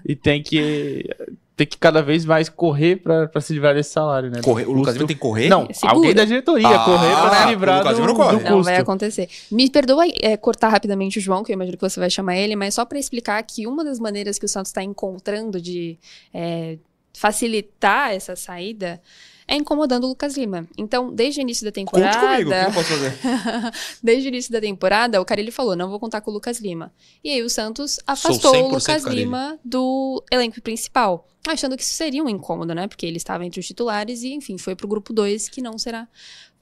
[0.13, 1.09] e, tem que
[1.57, 4.43] tem que cada vez mais correr para se livrar desse salário, né?
[4.43, 5.49] Correr, o Lucas Lima tem que correr?
[5.49, 5.95] Não, Segura.
[5.95, 8.37] alguém da diretoria ah, correr para se livrar do, não, corre.
[8.37, 9.31] do não vai acontecer.
[9.51, 12.55] Me perdoa é, cortar rapidamente o João, que eu imagino que você vai chamar ele,
[12.55, 15.99] mas só para explicar que uma das maneiras que o Santos está encontrando de
[16.35, 16.77] é,
[17.15, 19.01] facilitar essa saída
[19.49, 20.69] é incomodando o Lucas Lima.
[20.77, 22.21] Então, desde o início da temporada.
[22.21, 23.19] Conte comigo, o que eu posso fazer?
[24.05, 26.61] desde o início da temporada, o cara ele falou: não vou contar com o Lucas
[26.61, 26.93] Lima.
[27.25, 31.27] E aí o Santos afastou o Lucas Lima do elenco principal.
[31.47, 32.87] Achando que isso seria um incômodo, né?
[32.87, 36.07] Porque ele estava entre os titulares e, enfim, foi pro grupo 2, que não será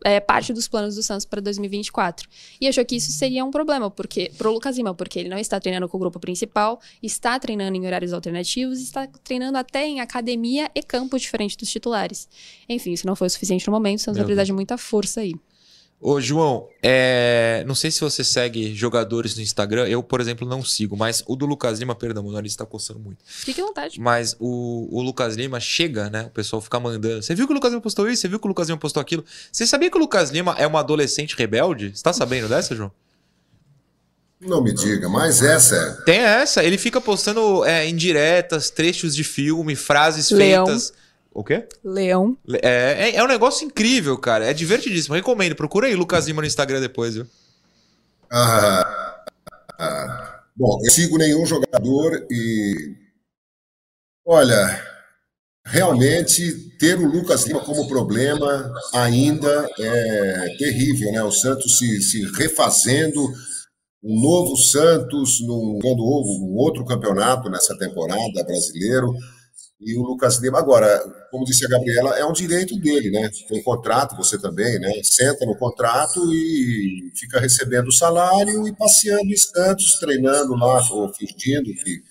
[0.04, 2.28] é, parte dos planos do Santos para 2024.
[2.60, 5.58] E achou que isso seria um problema porque pro Lucas Lima, porque ele não está
[5.58, 10.70] treinando com o grupo principal, está treinando em horários alternativos, está treinando até em academia
[10.74, 12.28] e campo diferente dos titulares.
[12.68, 15.20] Enfim, isso não foi o suficiente no momento, o Santos vai precisar de muita força
[15.20, 15.34] aí.
[15.98, 17.64] Ô, João, é...
[17.66, 19.86] não sei se você segue jogadores no Instagram.
[19.88, 23.00] Eu, por exemplo, não sigo, mas o do Lucas Lima, perdão, meu nariz tá coçando
[23.00, 23.18] muito.
[23.24, 23.98] Fique à vontade.
[23.98, 26.24] Mas o, o Lucas Lima chega, né?
[26.24, 27.22] O pessoal fica mandando.
[27.22, 28.22] Você viu que o Lucas Lima postou isso?
[28.22, 29.24] Você viu que o Lucas Lima postou aquilo?
[29.50, 31.92] Você sabia que o Lucas Lima é uma adolescente rebelde?
[31.94, 32.92] Você tá sabendo dessa, João?
[34.38, 36.04] Não me diga, mas essa é.
[36.04, 36.62] Tem essa.
[36.62, 40.66] Ele fica postando é, indiretas, trechos de filme, frases Leão.
[40.66, 40.92] feitas.
[41.36, 41.68] O quê?
[41.84, 42.34] Leão.
[42.62, 44.46] É, é, é, um negócio incrível, cara.
[44.46, 45.14] É divertidíssimo.
[45.14, 45.54] Recomendo.
[45.54, 47.26] Procura aí Lucas Lima no Instagram depois, viu?
[48.32, 49.22] Ah,
[49.78, 52.96] ah, bom, eu sigo nenhum jogador e.
[54.24, 54.82] Olha,
[55.66, 61.22] realmente ter o Lucas Lima como problema ainda é terrível, né?
[61.22, 63.22] O Santos se, se refazendo,
[64.02, 69.12] um novo Santos, num, quando houve um outro campeonato nessa temporada brasileiro
[69.80, 70.58] e o Lucas Lima.
[70.58, 70.98] Agora,
[71.30, 73.30] como disse a Gabriela, é um direito dele, né?
[73.48, 74.90] Tem contrato, você também, né?
[75.02, 81.12] Senta no contrato e fica recebendo o salário e passeando em Santos, treinando lá, ou
[81.12, 82.02] fingindo que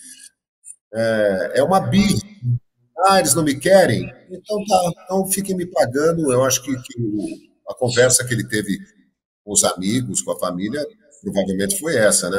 [0.93, 2.19] é, é uma birra.
[3.07, 4.11] Ah, eles não me querem?
[4.29, 6.31] Então tá, então fiquem me pagando.
[6.31, 8.77] Eu acho que, que a conversa que ele teve
[9.43, 10.83] com os amigos, com a família,
[11.21, 12.37] provavelmente foi essa, né?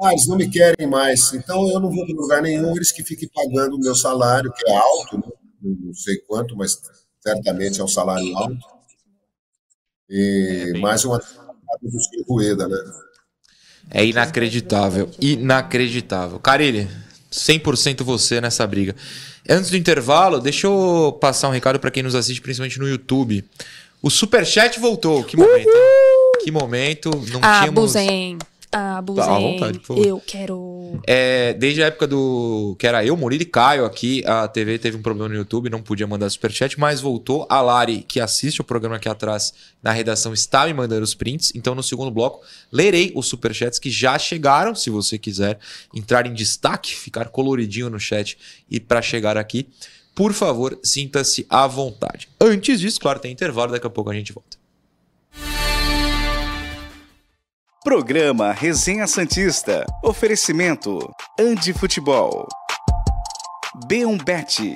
[0.00, 3.02] Ah, eles não me querem mais, então eu não vou para lugar nenhum, eles que
[3.02, 5.32] fiquem pagando o meu salário, que é alto, né?
[5.60, 6.80] não sei quanto, mas
[7.20, 8.58] certamente é um salário alto.
[10.08, 12.76] E é mais uma do Rueda, né?
[13.90, 16.38] É inacreditável, inacreditável.
[16.38, 16.88] Carilli,
[17.32, 18.94] 100% você nessa briga.
[19.48, 23.44] Antes do intervalo, deixa eu passar um recado para quem nos assiste, principalmente no YouTube.
[24.02, 25.24] O Superchat voltou.
[25.24, 26.44] Que momento, hein?
[26.44, 27.10] Que momento.
[27.32, 27.80] Não ah, tínhamos...
[27.80, 28.38] Buzen.
[28.70, 30.06] Ah, Tá, à vontade, por favor.
[30.06, 31.00] Eu quero.
[31.06, 32.76] É, desde a época do.
[32.78, 35.80] que era eu, Murilo e Caio aqui, a TV teve um problema no YouTube, não
[35.80, 37.46] podia mandar superchat, mas voltou.
[37.48, 41.52] A Lari, que assiste o programa aqui atrás na redação, está me mandando os prints.
[41.54, 44.74] Então, no segundo bloco, lerei os superchats que já chegaram.
[44.74, 45.58] Se você quiser
[45.94, 48.36] entrar em destaque, ficar coloridinho no chat
[48.70, 49.66] e para chegar aqui,
[50.14, 52.28] por favor, sinta-se à vontade.
[52.40, 54.57] Antes disso, claro, tem intervalo, daqui a pouco a gente volta.
[57.88, 59.86] Programa Resenha Santista.
[60.04, 60.98] Oferecimento:
[61.40, 62.46] Andi Futebol.
[63.88, 64.74] B1Bet.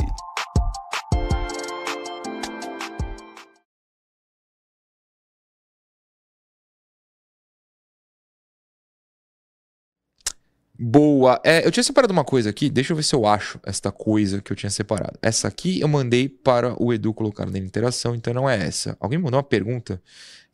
[10.79, 11.39] Boa.
[11.45, 14.41] É, eu tinha separado uma coisa aqui, deixa eu ver se eu acho esta coisa
[14.41, 15.19] que eu tinha separado.
[15.21, 18.97] Essa aqui eu mandei para o Edu colocar na interação, então não é essa.
[18.99, 20.03] Alguém mandou uma pergunta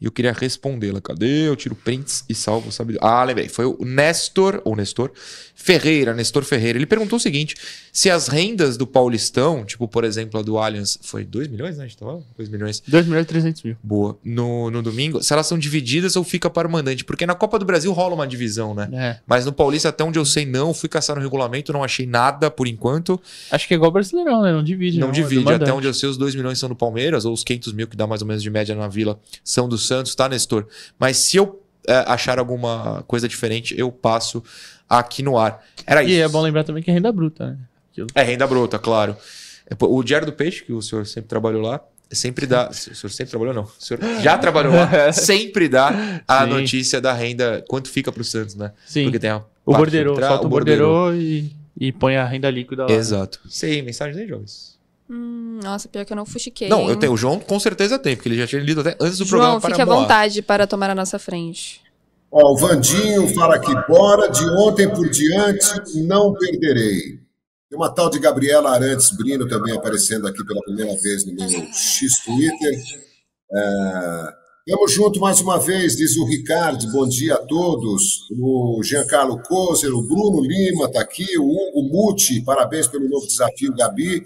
[0.00, 1.00] e eu queria respondê-la.
[1.00, 1.48] Cadê?
[1.48, 2.96] Eu tiro prints e salvo, sabe?
[3.00, 3.48] Ah, lembrei.
[3.48, 5.10] Foi o Nestor, ou Nestor
[5.60, 6.78] Ferreira, Nestor Ferreira.
[6.78, 7.56] Ele perguntou o seguinte:
[7.92, 11.84] se as rendas do Paulistão, tipo, por exemplo, a do Allianz, foi 2 milhões, né?
[11.84, 12.22] A gente tava?
[12.36, 12.80] 2 milhões.
[12.86, 13.76] 2 milhões e 300 mil.
[13.82, 14.16] Boa.
[14.24, 17.04] No, no domingo, se elas são divididas ou fica para o mandante?
[17.04, 18.88] Porque na Copa do Brasil rola uma divisão, né?
[18.92, 19.18] É.
[19.26, 20.72] Mas no Paulista, até onde eu sei, não.
[20.72, 23.20] Fui caçar no regulamento, não achei nada por enquanto.
[23.50, 24.52] Acho que é igual o Brasileirão, né?
[24.52, 25.00] Não divide.
[25.00, 25.50] Não, não é divide.
[25.50, 27.88] É até onde eu sei, os 2 milhões são do Palmeiras, ou os 500 mil
[27.88, 30.66] que dá mais ou menos de média na Vila, são do Santos, tá, Nestor?
[30.98, 34.42] Mas se eu é, achar alguma coisa diferente, eu passo
[34.88, 35.64] aqui no ar.
[35.86, 36.12] Era isso.
[36.12, 37.58] E é bom lembrar também que é renda bruta, né?
[37.90, 38.06] Aquilo.
[38.14, 39.16] É renda bruta, claro.
[39.68, 42.68] É, o Diário do Peixe, que o senhor sempre trabalhou lá, sempre dá.
[42.70, 43.64] O senhor sempre trabalhou, não.
[43.64, 46.50] O senhor já trabalhou lá, sempre dá a Sim.
[46.50, 48.72] notícia da renda, quanto fica para o Santos, né?
[48.86, 49.04] Sim.
[49.04, 52.90] Porque tem a o borderô, solta o borderô e, e põe a renda líquida lá.
[52.90, 53.38] Exato.
[53.50, 54.77] Sei, mensagem aí, jovens.
[55.10, 56.68] Hum, nossa, pior que eu não fuxiquei.
[56.68, 57.12] Não, eu tenho.
[57.12, 59.60] O João com certeza tem, porque ele já tinha lido até antes do João, programa.
[59.60, 61.80] João, fique à vontade para tomar a nossa frente.
[62.30, 65.66] Ó, o Vandinho fala aqui, bora, de ontem por diante,
[66.06, 67.20] não perderei.
[67.70, 71.48] Tem uma tal de Gabriela Arantes Brino também aparecendo aqui pela primeira vez no meu
[71.48, 72.82] X Twitter.
[73.50, 74.32] É,
[74.68, 78.28] Estamos juntos mais uma vez, diz o Ricardo, bom dia a todos.
[78.38, 83.74] O Giancarlo Kozer, o Bruno Lima está aqui, o Hugo Muti, parabéns pelo novo desafio,
[83.74, 84.22] Gabi.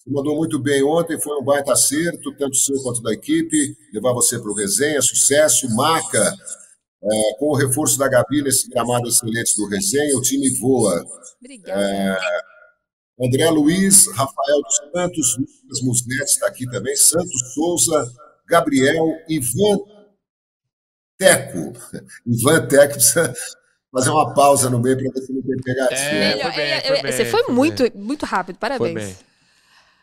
[0.00, 3.76] Você mandou muito bem ontem, foi um baita acerto, tanto seu quanto da equipe.
[3.92, 5.68] Levar você para o resenha, sucesso.
[5.76, 6.34] Maca,
[7.02, 11.04] é, com o reforço da Gabi nesse gramado excelente do resenha, o time voa.
[11.38, 11.82] Obrigada.
[11.82, 12.18] É,
[13.22, 18.10] André Luiz, Rafael dos Santos, Lucas Musnetti está aqui também, Santos Souza,
[18.48, 19.80] Gabriel, Ivan
[21.18, 21.74] Teco.
[22.26, 23.34] Ivan Teco precisa
[23.92, 25.98] fazer uma pausa no meio para ver se não tem pegadinha.
[25.98, 27.92] É, foi bem, É, foi é, bem, você foi, foi muito, bem.
[27.94, 29.29] muito rápido, Foi parabéns.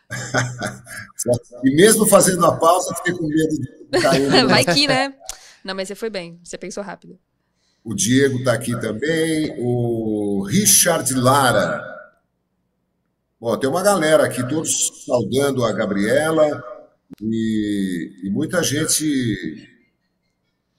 [1.63, 3.56] E mesmo fazendo a pausa, fiquei com medo
[3.91, 4.30] de cair.
[4.48, 5.13] Vai que, né?
[5.63, 7.20] Não, mas você foi bem, você pensou rápido.
[7.84, 11.84] O Diego está aqui também, o Richard Lara.
[13.39, 16.63] Bom, tem uma galera aqui, todos saudando a Gabriela
[17.22, 19.67] e, e muita gente.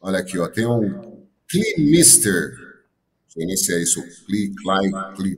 [0.01, 2.51] Olha aqui, ó, tem um Clean Mister.
[2.51, 5.37] Não sei nem se é isso, Clean, Klein, Clean.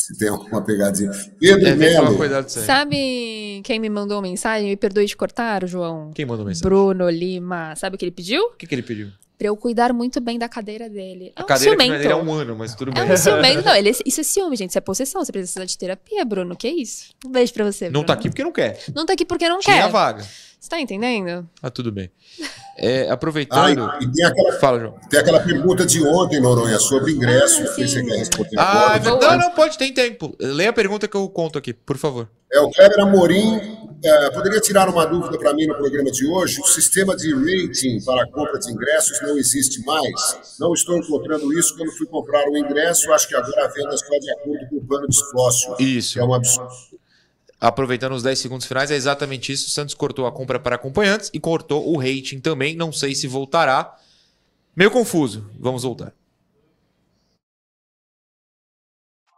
[0.00, 1.10] Se tem alguma pegadinha.
[1.38, 2.16] Pedro É, Melo.
[2.48, 4.68] Sabe quem me mandou mensagem?
[4.70, 6.10] Me perdoe de cortar, João.
[6.14, 6.62] Quem mandou mensagem?
[6.68, 7.74] Bruno Lima.
[7.76, 8.42] Sabe o que ele pediu?
[8.42, 9.08] O que, que ele pediu?
[9.36, 11.32] Pra eu cuidar muito bem da cadeira dele.
[11.36, 12.02] É A um cadeira que não é ciumento.
[12.08, 13.02] dele é um ano, mas tudo bem.
[13.02, 13.62] É um ciumento.
[13.64, 14.70] Não, ele, isso é ciúme, gente.
[14.70, 15.24] Isso é possessão.
[15.24, 16.54] Você precisa de terapia, Bruno.
[16.56, 17.10] Que isso?
[17.26, 18.06] Um beijo pra você, Não Bruno.
[18.06, 18.78] tá aqui porque não quer.
[18.94, 19.82] Não tá aqui porque não Tinha quer.
[19.82, 20.24] a vaga.
[20.60, 21.48] Você tá entendendo?
[21.62, 22.10] Ah, tudo bem.
[22.76, 23.90] É, Ah, aproveitando.
[24.00, 24.94] e, e tem, aquela, Fala, João.
[25.08, 27.60] tem aquela pergunta de ontem, Noronha, sobre ingresso.
[27.62, 29.24] Ah, Não sei se você quer responder Ah, agora.
[29.24, 29.28] é.
[29.30, 30.36] Não, não, pode, tem tempo.
[30.38, 32.28] Leia a pergunta que eu conto aqui, por favor.
[32.52, 33.58] É, o Kleber Amorim
[34.04, 36.60] é, poderia tirar uma dúvida para mim no programa de hoje?
[36.60, 40.56] O sistema de rating para a compra de ingressos não existe mais.
[40.60, 43.10] Não estou encontrando isso quando fui comprar o ingresso.
[43.12, 45.74] Acho que agora a venda é só de acordo com o plano de sócio.
[45.78, 46.18] Isso.
[46.20, 46.68] É um absurdo.
[47.60, 49.66] Aproveitando os 10 segundos finais, é exatamente isso.
[49.66, 52.74] O Santos cortou a compra para acompanhantes e cortou o rating também.
[52.74, 53.96] Não sei se voltará.
[54.74, 55.50] Meio confuso.
[55.58, 56.14] Vamos voltar.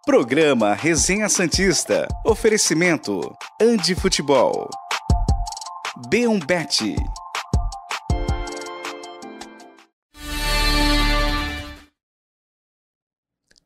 [0.05, 2.07] Programa Resenha Santista.
[2.25, 3.21] Oferecimento:
[3.61, 4.69] Andi Futebol.
[6.09, 6.45] B1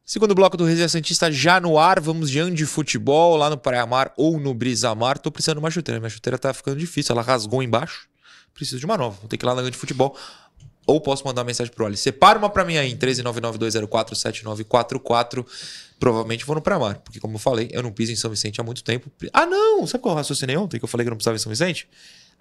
[0.09, 3.85] Segundo bloco do Resenha Santista já no ar, vamos de Andi Futebol lá no Praia
[3.85, 5.19] Mar ou no Brisa Mar.
[5.19, 8.09] Tô precisando de uma chuteira, minha chuteira tá ficando difícil, ela rasgou embaixo.
[8.55, 10.17] Preciso de uma nova, vou ter que ir lá na Andi Futebol.
[10.87, 11.97] Ou posso mandar uma mensagem pro Ali.
[11.97, 15.45] Separa uma pra mim aí em 13992047944.
[15.99, 18.61] Provavelmente vou no Praia Mar, porque como eu falei, eu não piso em São Vicente
[18.61, 19.11] há muito tempo.
[19.33, 19.85] Ah, não!
[19.89, 21.89] Sabe qual eu raciocinei ontem que eu falei que eu não precisava em São Vicente?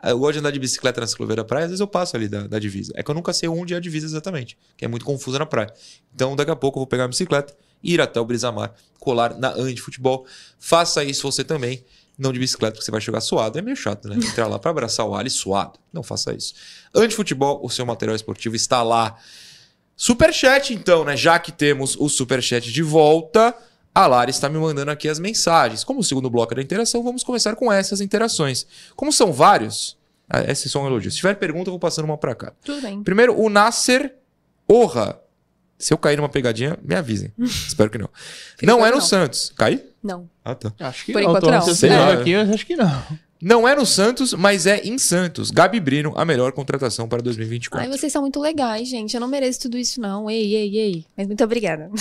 [0.06, 2.16] Ah, Eu gosto de andar de bicicleta na ciclovia da praia, às vezes eu passo
[2.16, 2.94] ali da, da divisa.
[2.96, 5.48] É que eu nunca sei onde é a divisa exatamente, que é muito confusa na
[5.48, 5.74] praia.
[6.14, 9.50] Então, daqui a pouco eu vou pegar a bicicleta, ir até o Brisamar, colar na
[9.50, 10.28] Andi Futebol.
[10.60, 11.84] Faça isso você também,
[12.20, 13.58] não de bicicleta, porque você vai chegar suado.
[13.58, 14.16] É meio chato, né?
[14.16, 15.80] Entrar lá para abraçar o Ali suado.
[15.92, 16.54] Não faça isso.
[16.94, 19.18] Andi Futebol, o seu material esportivo está lá.
[19.98, 21.18] Superchat, então, né?
[21.18, 23.56] Já que temos o Superchat de volta,
[23.96, 25.84] a Lara está me mandando aqui as mensagens.
[25.86, 28.68] Como o segundo bloco é da interação, vamos começar com essas interações.
[28.96, 29.98] Como são vários,
[30.30, 31.14] ah, esses são elogios.
[31.14, 32.52] Se tiver pergunta, eu vou passando uma para cá.
[32.64, 33.02] Tudo bem.
[33.02, 34.14] Primeiro, o Nasser
[34.68, 35.20] Orra.
[35.78, 37.32] Se eu cair numa pegadinha, me avisem.
[37.40, 38.10] Espero que não.
[38.64, 39.02] não é no não.
[39.02, 39.52] Santos.
[39.56, 39.82] Cai?
[40.04, 40.30] Não.
[40.44, 40.74] Ah, tá.
[40.80, 41.30] Acho que Por não.
[41.30, 41.52] enquanto não.
[41.52, 42.14] raciocinando É.
[42.22, 43.04] aqui, mas acho que não.
[43.42, 45.52] Não é no Santos, mas é em Santos.
[45.52, 47.92] Gabi Brino, a melhor contratação para Ai, 2024.
[47.92, 49.14] vocês são muito legais, gente.
[49.14, 50.30] Eu não mereço tudo isso, não.
[50.30, 51.06] Ei, ei, ei.
[51.16, 51.92] Mas muito obrigada.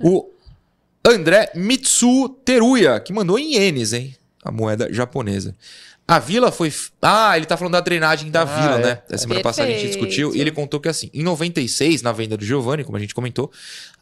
[0.00, 0.30] O
[1.10, 4.14] André Mitsu Teruya, que mandou em ienes, hein?
[4.44, 5.54] A moeda japonesa.
[6.06, 6.72] A vila foi.
[7.02, 8.82] Ah, ele tá falando da drenagem da Ah, vila, é.
[8.82, 9.02] né?
[9.12, 9.98] A semana passada a gente Perfeito.
[10.06, 13.14] discutiu e ele contou que assim, em 96, na venda do Giovanni, como a gente
[13.14, 13.50] comentou,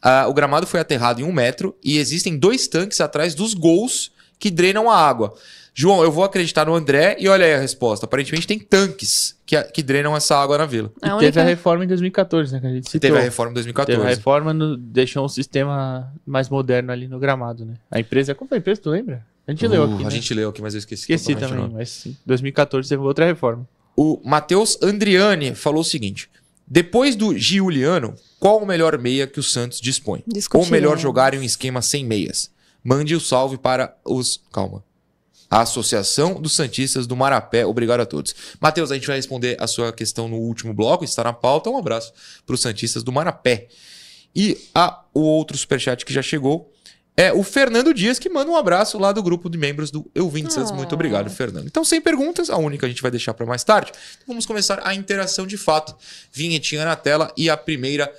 [0.01, 4.11] ah, o gramado foi aterrado em um metro e existem dois tanques atrás dos gols
[4.39, 5.33] que drenam a água.
[5.79, 8.07] João, eu vou acreditar no André e olha aí a resposta.
[8.07, 10.91] Aparentemente tem tanques que, que drenam essa água na vila.
[11.03, 12.59] E A teve única- a reforma em 2014, né?
[12.59, 12.99] Que a gente citou.
[12.99, 14.01] Teve a reforma em Teve 2014.
[14.01, 17.75] a reforma, no- deixou um sistema mais moderno ali no gramado, né?
[17.91, 19.23] A empresa, qual foi a empresa, tu lembra?
[19.47, 20.09] A gente leu Uh, aqui, A né?
[20.11, 21.03] gente leu aqui, mas eu esqueci.
[21.03, 21.75] Esqueci também, nome.
[21.75, 22.17] mas sim.
[22.25, 23.67] 2014 teve outra reforma.
[23.95, 26.27] O Matheus Andriani falou o seguinte:
[26.67, 30.23] depois do Giuliano, qual o melhor meia que o Santos dispõe?
[30.27, 30.67] Discutiremos.
[30.67, 32.49] Ou melhor jogar em um esquema sem meias?
[32.83, 34.41] Mande o salve para os.
[34.51, 34.83] Calma.
[35.49, 37.65] A Associação dos Santistas do Marapé.
[37.65, 38.35] Obrigado a todos.
[38.59, 41.69] Matheus, a gente vai responder a sua questão no último bloco, está na pauta.
[41.69, 42.11] Um abraço
[42.45, 43.67] para os Santistas do Marapé.
[44.35, 46.71] E a, o outro superchat que já chegou
[47.19, 50.29] é o Fernando Dias, que manda um abraço lá do grupo de membros do Eu
[50.29, 50.71] Vim de Santos.
[50.71, 51.65] Muito obrigado, Fernando.
[51.65, 53.91] Então, sem perguntas, a única a gente vai deixar para mais tarde.
[54.27, 55.95] Vamos começar a interação de fato.
[56.31, 58.13] Vinhetinha na tela e a primeira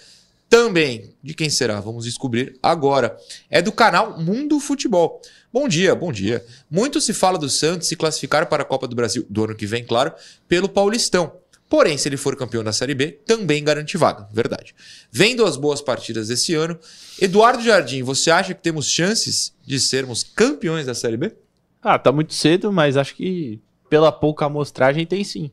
[0.49, 1.15] também.
[1.23, 1.81] De quem será?
[1.81, 3.17] Vamos descobrir agora.
[3.51, 5.21] É do canal Mundo Futebol.
[5.53, 6.45] Bom dia, bom dia.
[6.71, 9.67] Muito se fala do Santos se classificar para a Copa do Brasil do ano que
[9.67, 10.13] vem, claro,
[10.47, 11.33] pelo Paulistão.
[11.69, 14.75] Porém, se ele for campeão da Série B, também garante vaga, verdade.
[15.11, 16.79] Vendo as boas partidas desse ano,
[17.21, 21.33] Eduardo Jardim, você acha que temos chances de sermos campeões da Série B?
[21.83, 25.51] Ah, tá muito cedo, mas acho que pela pouca amostragem tem sim.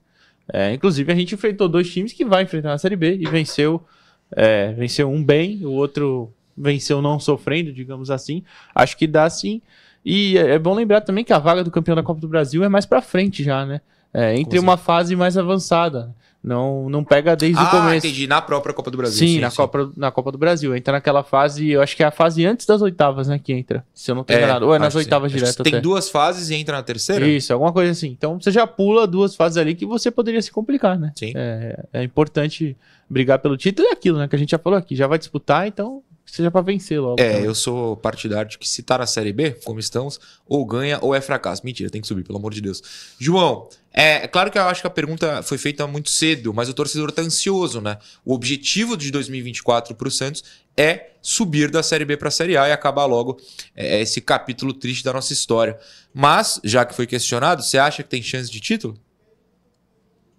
[0.52, 3.84] É, inclusive, a gente enfrentou dois times que vai enfrentar na Série B e venceu,
[4.32, 8.44] é, venceu um bem, o outro venceu não sofrendo, digamos assim.
[8.74, 9.62] Acho que dá sim.
[10.04, 12.64] E é, é bom lembrar também que a vaga do campeão da Copa do Brasil
[12.64, 13.82] é mais para frente já, né?
[14.14, 16.16] É, entre uma fase mais avançada.
[16.46, 18.06] Não, não pega desde ah, o começo.
[18.06, 18.28] entendi.
[18.28, 19.28] Na própria Copa do Brasil.
[19.28, 19.56] Sim, sim na, sim.
[19.58, 20.76] Copa, na Copa do Brasil.
[20.76, 23.40] Entra naquela fase, eu acho que é a fase antes das oitavas, né?
[23.40, 23.84] Que entra.
[23.96, 24.68] Se eu não tenho é, enganado.
[24.68, 25.64] Ou é nas oitavas direto.
[25.64, 27.28] Tem duas fases e entra na terceira?
[27.28, 28.10] Isso, alguma coisa assim.
[28.10, 31.12] Então você já pula duas fases ali que você poderia se complicar, né?
[31.16, 31.34] Sim.
[31.36, 32.78] É, é importante
[33.10, 34.28] brigar pelo título e aquilo, né?
[34.28, 34.96] Que a gente já falou aqui.
[34.96, 37.16] Já vai disputar, então seja para vencer logo.
[37.20, 37.46] É, também.
[37.46, 41.14] eu sou partidário de que se tá na Série B, como estamos, ou ganha ou
[41.14, 41.66] é fracasso.
[41.66, 42.82] Mentira, tem que subir, pelo amor de Deus.
[43.20, 46.68] João, é, é claro que eu acho que a pergunta foi feita muito cedo, mas
[46.68, 47.98] o torcedor tá ansioso, né?
[48.26, 50.44] O objetivo de 2024 para o Santos
[50.76, 53.40] é subir da Série B para a Série A e acabar logo
[53.76, 55.78] é, esse capítulo triste da nossa história.
[56.14, 59.00] Mas, já que foi questionado, você acha que tem chance de título?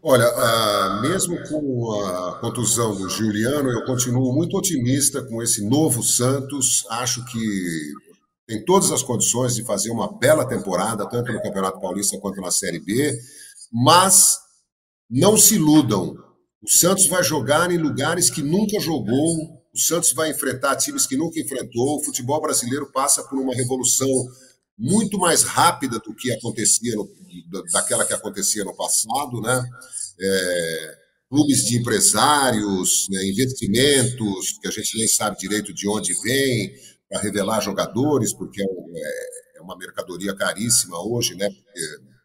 [0.09, 6.01] Olha, uh, mesmo com a contusão do Juliano, eu continuo muito otimista com esse novo
[6.01, 6.85] Santos.
[6.89, 7.41] Acho que
[8.47, 12.53] tem todas as condições de fazer uma bela temporada, tanto no Campeonato Paulista quanto na
[12.53, 13.19] Série B.
[13.73, 14.37] Mas
[15.11, 16.15] não se iludam.
[16.63, 19.61] O Santos vai jogar em lugares que nunca jogou.
[19.75, 21.97] O Santos vai enfrentar times que nunca enfrentou.
[21.97, 24.09] O futebol brasileiro passa por uma revolução
[24.79, 27.09] muito mais rápida do que acontecia no,
[27.73, 29.65] daquela que acontecia no passado, né?
[30.21, 36.73] É, clubes de empresários, né, investimentos que a gente nem sabe direito de onde vem
[37.09, 41.49] para revelar jogadores, porque é, é, é, uma mercadoria caríssima hoje, né?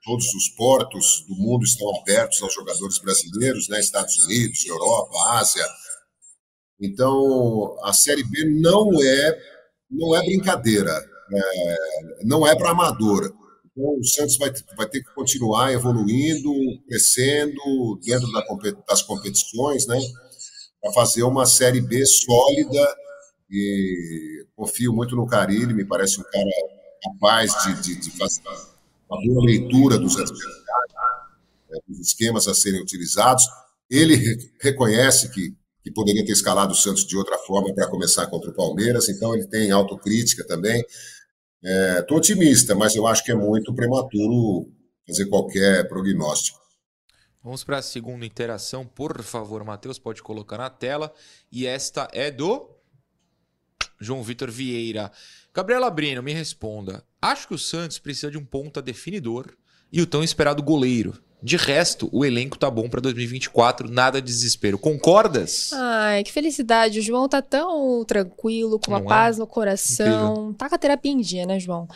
[0.04, 3.80] Todos os portos do mundo estão abertos aos jogadores brasileiros, né?
[3.80, 5.66] Estados Unidos, Europa, Ásia.
[6.80, 9.52] Então, a Série B não é
[9.90, 11.78] não é brincadeira é,
[12.24, 13.34] não é para amador.
[13.72, 16.54] Então, o Santos vai, vai ter que continuar evoluindo,
[16.88, 18.44] crescendo dentro da,
[18.88, 20.00] das competições, né?
[20.82, 22.96] Para fazer uma Série B sólida.
[23.50, 26.50] E confio muito no Carilli, me parece um cara
[27.04, 28.42] capaz de, de, de fazer
[29.10, 33.44] uma boa leitura dos né, dos esquemas a serem utilizados.
[33.90, 34.16] Ele
[34.62, 38.54] reconhece que, que poderia ter escalado o Santos de outra forma para começar contra o
[38.54, 40.84] Palmeiras, então ele tem autocrítica também.
[41.64, 44.72] Estou é, otimista, mas eu acho que é muito prematuro
[45.08, 46.60] fazer qualquer prognóstico.
[47.44, 51.12] Vamos para a segunda interação, por favor, Matheus, pode colocar na tela.
[51.52, 52.70] E esta é do
[54.00, 55.12] João Vitor Vieira.
[55.54, 57.04] Gabriela Brino, me responda.
[57.22, 59.56] Acho que o Santos precisa de um ponta definidor
[59.92, 61.22] e o tão esperado goleiro.
[61.44, 64.78] De resto, o elenco tá bom para 2024, nada de desespero.
[64.78, 65.72] Concordas?
[65.74, 67.00] Ai, que felicidade.
[67.00, 69.10] O João tá tão tranquilo, com uma Não é?
[69.10, 69.40] paz é?
[69.40, 70.06] no coração.
[70.06, 70.56] Incrível.
[70.58, 71.88] Tá com a terapia em dia, né, João?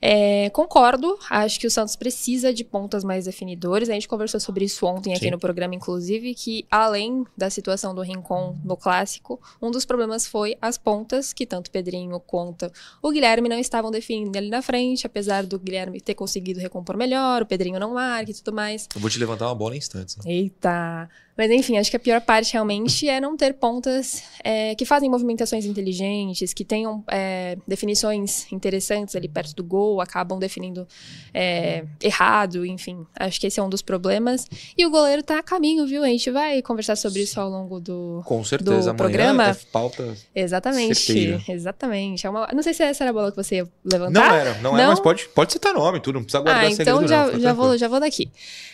[0.00, 3.88] É, concordo, acho que o Santos precisa de pontas mais definidores.
[3.88, 5.30] A gente conversou sobre isso ontem aqui Sim.
[5.30, 10.56] no programa, inclusive, que além da situação do Rincon no clássico, um dos problemas foi
[10.60, 15.44] as pontas, que tanto Pedrinho quanto o Guilherme não estavam definindo ali na frente, apesar
[15.44, 18.88] do Guilherme ter conseguido recompor melhor, o Pedrinho não marca e tudo mais.
[18.94, 20.16] Eu vou te levantar uma bola em instantes.
[20.16, 20.24] Né?
[20.26, 21.08] Eita!
[21.36, 25.08] Mas enfim, acho que a pior parte realmente é não ter pontas é, que fazem
[25.08, 30.86] movimentações inteligentes, que tenham é, definições interessantes ali perto do gol, acabam definindo
[31.32, 33.06] é, errado, enfim.
[33.18, 34.46] Acho que esse é um dos problemas.
[34.76, 36.04] E o goleiro tá a caminho, viu?
[36.04, 39.48] A gente vai conversar sobre isso ao longo do, Com certeza, do programa.
[39.48, 41.42] É pauta exatamente, certeira.
[41.48, 42.26] exatamente.
[42.26, 44.28] É uma, não sei se essa era a bola que você ia levantar.
[44.28, 44.78] Não era, não, não?
[44.78, 47.52] era, mas pode, pode citar nome, tudo, não precisa guardar ah, então já, não, já,
[47.52, 48.30] vou, já vou daqui.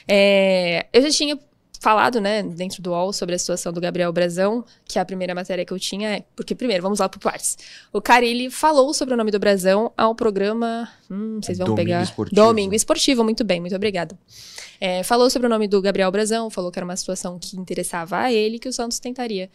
[0.09, 1.39] É, eu já tinha
[1.81, 5.35] falado, né, dentro do UOL sobre a situação do Gabriel Brazão, que é a primeira
[5.35, 7.57] matéria que eu tinha é, porque primeiro, vamos lá por partes.
[7.93, 12.03] O Carilli falou sobre o nome do Brazão ao programa, hum, vocês vão Domingo pegar
[12.03, 12.35] Esportivo.
[12.35, 14.19] Domingo Esportivo, muito bem, muito obrigada.
[14.81, 18.19] É, falou sobre o nome do Gabriel Brazão, falou que era uma situação que interessava
[18.19, 19.51] a ele, que o Santos tentaria.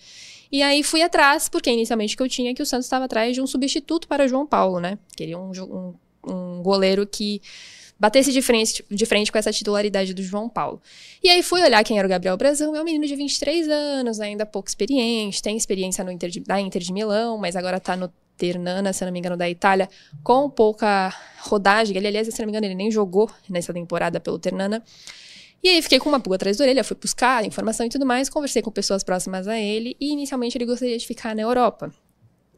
[0.51, 3.05] E aí fui atrás, porque inicialmente o que eu tinha é que o Santos estava
[3.05, 4.99] atrás de um substituto para João Paulo, né?
[5.15, 5.93] Queria um, um,
[6.31, 7.41] um goleiro que
[8.03, 10.81] batesse de frente, de frente com essa titularidade do João Paulo.
[11.23, 14.19] E aí fui olhar quem era o Gabriel Brazão, é um menino de 23 anos,
[14.19, 17.95] ainda pouco experiente, tem experiência no Inter de, da Inter de Milão, mas agora tá
[17.95, 19.87] no Ternana, se não me engano, da Itália,
[20.21, 21.95] com pouca rodagem.
[21.95, 24.83] Ele, aliás, se não me engano, ele nem jogou nessa temporada pelo Ternana.
[25.63, 28.27] E aí fiquei com uma pulga atrás da orelha, fui buscar informação e tudo mais,
[28.27, 31.89] conversei com pessoas próximas a ele e inicialmente ele gostaria de ficar na Europa.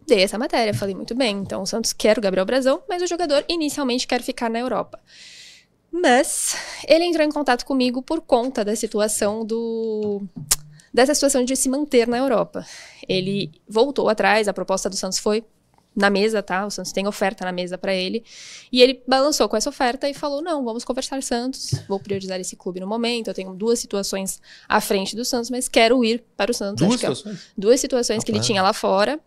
[0.07, 3.07] Dei essa matéria, falei muito bem, então o Santos quer o Gabriel Brazão, mas o
[3.07, 4.99] jogador inicialmente quer ficar na Europa.
[5.91, 6.55] Mas
[6.87, 10.21] ele entrou em contato comigo por conta da situação do
[10.93, 12.65] dessa situação de se manter na Europa.
[13.07, 15.43] Ele voltou atrás, a proposta do Santos foi
[15.95, 16.65] na mesa, tá?
[16.65, 18.23] O Santos tem oferta na mesa para ele.
[18.71, 21.71] E ele balançou com essa oferta e falou: "Não, vamos conversar Santos.
[21.87, 23.29] Vou priorizar esse clube no momento.
[23.29, 26.95] Eu tenho duas situações à frente do Santos, mas quero ir para o Santos." Duas
[26.95, 27.39] é situações?
[27.57, 28.47] duas situações que ele Rapaz.
[28.47, 29.19] tinha lá fora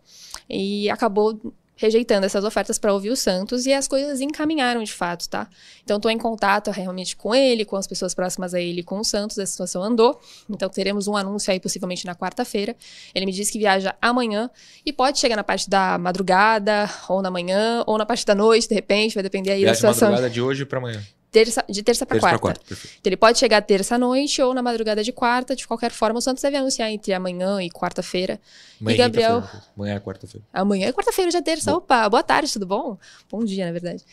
[0.49, 1.39] e acabou
[1.79, 5.47] rejeitando essas ofertas para ouvir o Santos e as coisas encaminharam de fato, tá?
[5.81, 9.03] Então estou em contato realmente com ele, com as pessoas próximas a ele, com o
[9.03, 10.19] Santos, a situação andou.
[10.49, 12.75] Então teremos um anúncio aí possivelmente na quarta-feira.
[13.15, 14.49] Ele me disse que viaja amanhã
[14.85, 18.67] e pode chegar na parte da madrugada ou na manhã ou na parte da noite,
[18.67, 21.01] de repente, vai depender aí da Viagem de situação madrugada de hoje pra amanhã.
[21.31, 22.59] Terça, de terça para Terça quarta.
[22.59, 22.73] quarta.
[22.99, 25.55] Então, ele pode chegar terça-noite ou na madrugada de quarta.
[25.55, 28.39] De qualquer forma, o Santos deve anunciar entre amanhã e quarta-feira.
[28.81, 29.35] Amanhã é Gabriel?
[29.41, 29.65] quinta-feira.
[29.75, 30.45] Amanhã é quarta-feira.
[30.53, 31.75] Amanhã é quarta-feira, já é terça.
[31.75, 32.97] Opa, boa tarde, tudo bom?
[33.29, 34.03] Bom dia, na verdade.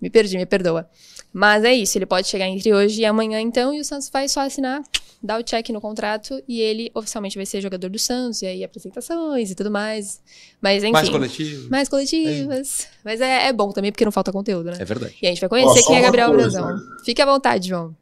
[0.00, 0.88] Me perdi, me perdoa.
[1.32, 4.28] Mas é isso, ele pode chegar entre hoje e amanhã, então, e o Santos vai
[4.28, 4.82] só assinar,
[5.22, 8.64] dar o check no contrato e ele oficialmente vai ser jogador do Santos, e aí
[8.64, 10.20] apresentações e tudo mais.
[10.60, 10.92] Mas enfim.
[10.92, 11.70] Mais coletivo.
[11.70, 12.88] mais coletivas.
[13.04, 14.78] Mas é, é bom também, porque não falta conteúdo, né?
[14.80, 15.16] É verdade.
[15.22, 16.76] E a gente vai conhecer Ó, quem é Gabriel coisa, Brazão.
[16.76, 16.82] né?
[17.04, 17.94] Fique à vontade, João.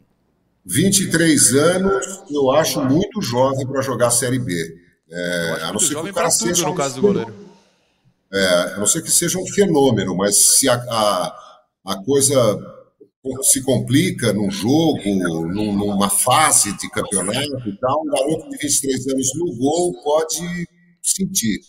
[0.65, 4.55] 23 anos, eu acho muito jovem para jogar Série B.
[5.11, 7.35] É, a não ser que o cara tudo, seja no caso do goleiro.
[8.31, 11.48] É, a não ser que seja um fenômeno, mas se a, a,
[11.89, 12.77] a coisa
[13.43, 19.07] se complica num jogo, num- numa fase de campeonato e tal, um garoto de 23
[19.09, 20.67] anos no gol pode
[21.03, 21.61] sentir.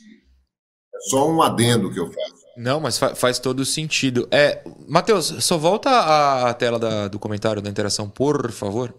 [0.95, 2.39] É só um adendo que eu faço.
[2.57, 4.27] Não, mas fa- faz todo sentido.
[4.31, 8.93] É, Matheus, só volta a, a tela da- do comentário da interação, por favor.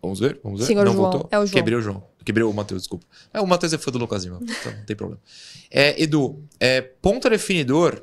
[0.00, 0.40] Vamos ver?
[0.42, 0.66] Vamos ver?
[0.66, 1.28] Senhor não João, voltou?
[1.30, 1.54] é o João.
[1.54, 2.04] Quebrei o João.
[2.24, 3.06] Quebrei o Matheus, desculpa.
[3.32, 5.20] É, o Matheus é fã do Lucas Lima, então não tem problema.
[5.70, 8.02] É, Edu, é, ponta definidor.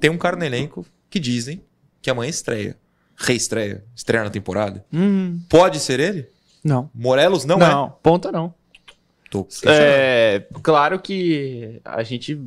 [0.00, 1.62] Tem um cara no elenco que dizem
[2.02, 2.76] que amanhã estreia.
[3.16, 3.84] Reestreia.
[3.94, 4.84] Estreia na temporada.
[4.92, 6.26] Hum, Pode ser ele?
[6.64, 6.90] não.
[6.94, 7.92] Morelos não, Não, é?
[8.02, 8.54] ponta não.
[9.30, 9.46] Tô.
[9.66, 12.40] É, claro que a gente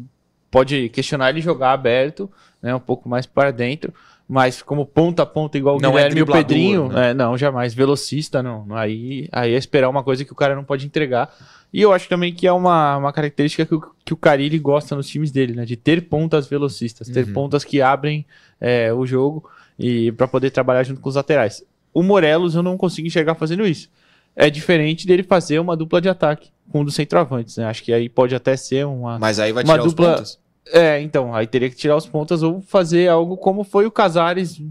[0.52, 2.30] pode questionar ele jogar aberto,
[2.62, 3.94] né, um pouco mais para dentro,
[4.28, 7.12] mas como ponta a ponta igual o Não é Guilherme e o Pedrinho, né?
[7.12, 7.74] é, não, jamais.
[7.74, 8.66] Velocista, não.
[8.66, 8.76] não.
[8.76, 11.34] Aí, aí é esperar uma coisa que o cara não pode entregar.
[11.74, 14.96] E eu acho também que é uma, uma característica que o, que o Carilli gosta
[14.96, 15.66] nos times dele, né?
[15.66, 17.34] De ter pontas velocistas, ter Uhum.
[17.34, 18.26] pontas que abrem
[18.62, 19.50] é, o jogo
[19.80, 21.64] e para poder trabalhar junto com os laterais.
[21.92, 23.90] O Morelos eu não consigo enxergar fazendo isso.
[24.36, 27.66] É diferente dele fazer uma dupla de ataque com um dos centroavantes, né?
[27.66, 29.18] Acho que aí pode até ser uma.
[29.18, 30.40] Mas aí vai tirar os dupla- pontos.
[30.72, 34.62] É, então, aí teria que tirar os pontas ou fazer algo como foi o Casares,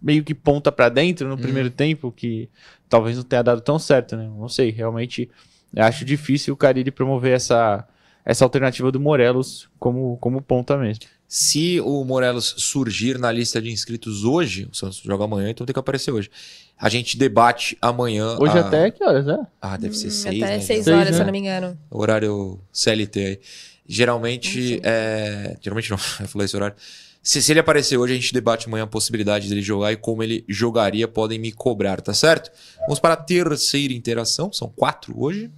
[0.00, 2.48] meio que ponta pra dentro no primeiro tempo, que
[2.88, 4.30] talvez não tenha dado tão certo, né?
[4.38, 5.28] Não sei, realmente
[5.76, 7.86] acho difícil o Carille promover essa,
[8.24, 11.04] essa alternativa do Morelos como, como ponta mesmo.
[11.26, 15.72] Se o Morelos surgir na lista de inscritos hoje, o Santos joga amanhã, então tem
[15.74, 16.30] que aparecer hoje.
[16.78, 18.36] A gente debate amanhã.
[18.38, 19.38] Hoje a- até que horas, né?
[19.60, 20.60] Ah, deve ser Hum, seis, Até né?
[20.60, 21.20] seis Seis, horas, se né?
[21.20, 21.78] eu não me engano.
[21.90, 23.40] Horário CLT aí.
[23.86, 25.56] Geralmente, é...
[25.60, 26.76] geralmente não, eu falei esse horário.
[27.22, 30.22] Se, se ele aparecer hoje, a gente debate amanhã a possibilidade dele jogar e como
[30.22, 32.50] ele jogaria, podem me cobrar, tá certo?
[32.82, 35.50] Vamos para a terceira interação, são quatro hoje.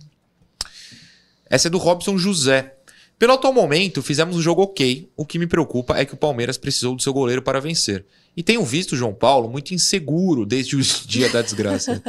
[1.49, 2.75] Essa é do Robson José.
[3.19, 5.11] Pelo atual momento, fizemos um jogo ok.
[5.17, 8.05] O que me preocupa é que o Palmeiras precisou do seu goleiro para vencer.
[8.37, 12.03] E tenho visto o João Paulo muito inseguro desde o dia da desgraça.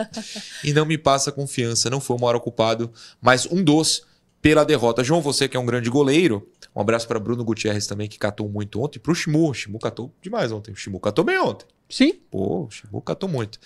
[0.64, 1.90] e não me passa confiança.
[1.90, 4.04] Não foi o maior ocupado, mas um dos
[4.42, 5.04] pela derrota.
[5.04, 6.48] João, você que é um grande goleiro.
[6.76, 8.98] Um abraço para Bruno Gutierrez também, que catou muito ontem.
[8.98, 9.50] E pro Shimu.
[9.50, 10.72] O Shimu catou demais ontem.
[10.72, 11.66] O Shimu catou bem ontem.
[11.90, 12.14] Sim.
[12.30, 13.60] Pô, o Shimu catou muito.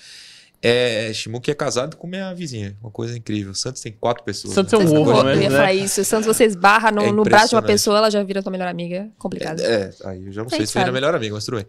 [0.64, 2.78] É, Shimu que é casado com minha vizinha.
[2.82, 3.53] Uma coisa incrível.
[3.55, 4.53] Santos tem quatro pessoas.
[4.53, 4.80] Santos né?
[4.80, 5.36] é um ovo, eu né?
[5.36, 5.55] ia né?
[5.55, 6.05] falar isso.
[6.05, 8.68] Santos, você esbarra no, É no braço de uma pessoa, ela já vira tua melhor
[8.68, 9.09] amiga.
[9.18, 9.59] Complicado.
[9.59, 11.66] É, aí eu já não Quem sei se na melhor amiga, mas tudo bem.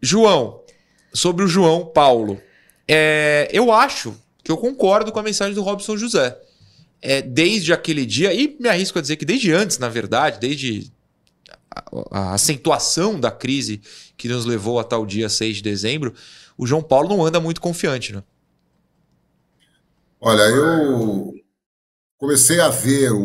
[0.00, 0.62] João,
[1.12, 2.40] sobre o João Paulo.
[2.88, 6.38] É, eu acho que eu concordo com a mensagem do Robson José.
[7.02, 10.90] É, desde aquele dia, e me arrisco a dizer que desde antes, na verdade, desde
[11.70, 13.82] a, a acentuação da crise
[14.16, 16.14] que nos levou a tal dia 6 de dezembro,
[16.56, 18.22] o João Paulo não anda muito confiante, né?
[20.20, 21.32] Olha, eu
[22.18, 23.18] comecei a ver o,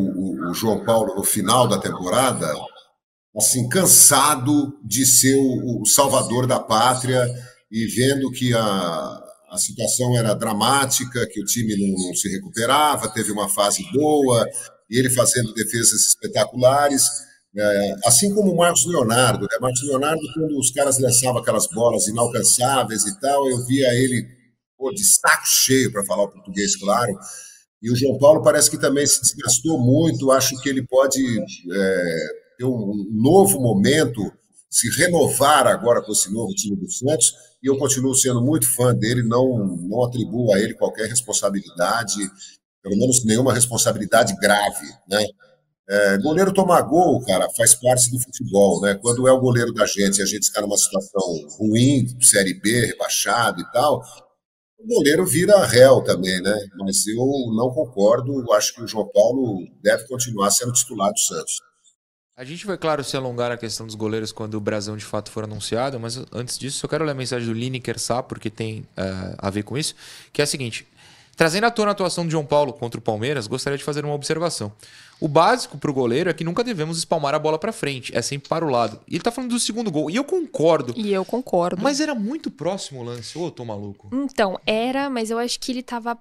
[0.49, 2.53] o- João Paulo no final da temporada,
[3.37, 7.25] assim, cansado de ser o, o salvador da pátria
[7.71, 8.61] e vendo que a,
[9.51, 14.45] a situação era dramática, que o time não, não se recuperava, teve uma fase boa,
[14.89, 17.03] e ele fazendo defesas espetaculares.
[17.57, 19.41] É, assim como o Marcos Leonardo.
[19.41, 19.57] Né?
[19.59, 24.25] Marcos Leonardo, quando os caras lançavam aquelas bolas inalcançáveis e tal, eu via ele
[24.77, 27.13] pô, de saco cheio, para falar o português claro.
[27.81, 30.31] E o João Paulo parece que também se desgastou muito.
[30.31, 32.27] Acho que ele pode é,
[32.57, 34.21] ter um novo momento,
[34.69, 37.33] se renovar agora com esse novo time do Santos.
[37.61, 42.17] E eu continuo sendo muito fã dele, não, não atribuo a ele qualquer responsabilidade,
[42.81, 45.25] pelo menos nenhuma responsabilidade grave, né?
[45.91, 48.97] É, goleiro tomar gol, cara, faz parte do futebol, né?
[49.01, 51.21] Quando é o goleiro da gente e a gente está numa situação
[51.59, 54.01] ruim, Série B, rebaixado e tal,
[54.79, 56.55] o goleiro vira réu também, né?
[56.79, 57.17] Mas eu
[57.57, 61.55] não concordo, acho que o João Paulo deve continuar sendo titular do Santos.
[62.37, 65.29] A gente vai, claro, se alongar na questão dos goleiros quando o Brasão de fato
[65.29, 68.79] for anunciado, mas antes disso, eu quero ler a mensagem do Lineker Sá, porque tem
[68.97, 69.93] uh, a ver com isso,
[70.31, 70.87] que é a seguinte:
[71.35, 74.13] Trazendo à tona a atuação de João Paulo contra o Palmeiras, gostaria de fazer uma
[74.13, 74.71] observação.
[75.21, 78.23] O básico para o goleiro é que nunca devemos espalmar a bola para frente, é
[78.23, 78.99] sempre para o lado.
[79.07, 80.95] E ele tá falando do segundo gol, e eu concordo.
[80.97, 81.79] E eu concordo.
[81.79, 84.09] Mas era muito próximo o lance, ô, tô maluco.
[84.11, 86.17] Então, era, mas eu acho que ele tava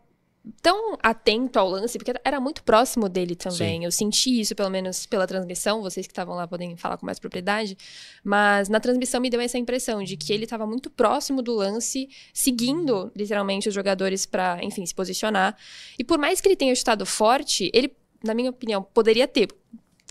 [0.63, 3.81] tão atento ao lance, porque era muito próximo dele também.
[3.81, 3.85] Sim.
[3.85, 7.19] Eu senti isso, pelo menos pela transmissão, vocês que estavam lá podem falar com mais
[7.19, 7.77] propriedade,
[8.25, 12.09] mas na transmissão me deu essa impressão de que ele estava muito próximo do lance,
[12.33, 15.57] seguindo literalmente os jogadores para, enfim, se posicionar.
[15.99, 17.93] E por mais que ele tenha estado forte, ele,
[18.25, 19.49] na minha opinião, poderia ter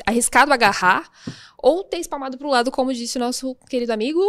[0.05, 1.09] arriscado agarrar
[1.57, 4.21] ou ter espalmado para o lado, como disse o nosso querido amigo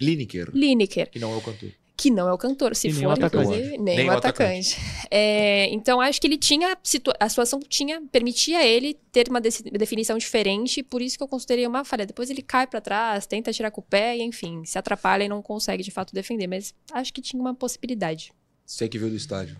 [0.00, 0.50] Lineker.
[0.54, 1.10] Lineker.
[1.10, 3.98] Que não é o cantor que não é o cantor, se e for, inclusive, nem,
[3.98, 4.74] nem o atacante.
[4.74, 5.06] atacante.
[5.10, 6.74] É, então, acho que ele tinha,
[7.20, 11.84] a situação tinha, permitia ele ter uma definição diferente, por isso que eu considerei uma
[11.84, 12.06] falha.
[12.06, 15.28] Depois ele cai para trás, tenta tirar com o pé, e enfim, se atrapalha e
[15.28, 18.32] não consegue de fato defender, mas acho que tinha uma possibilidade.
[18.64, 19.58] Você que viu do estádio.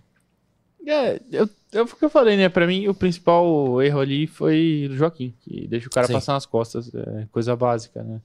[0.86, 2.48] É, eu, eu, que eu falei, né?
[2.48, 6.14] Pra mim, o principal erro ali foi do Joaquim, que deixa o cara Sim.
[6.14, 8.20] passar nas costas, é coisa básica, né?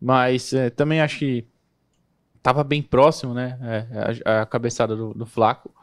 [0.00, 1.44] Mas é, também acho que
[2.42, 3.58] tava bem próximo, né?
[3.62, 5.74] É, a, a, cabeçada do, do Flaco.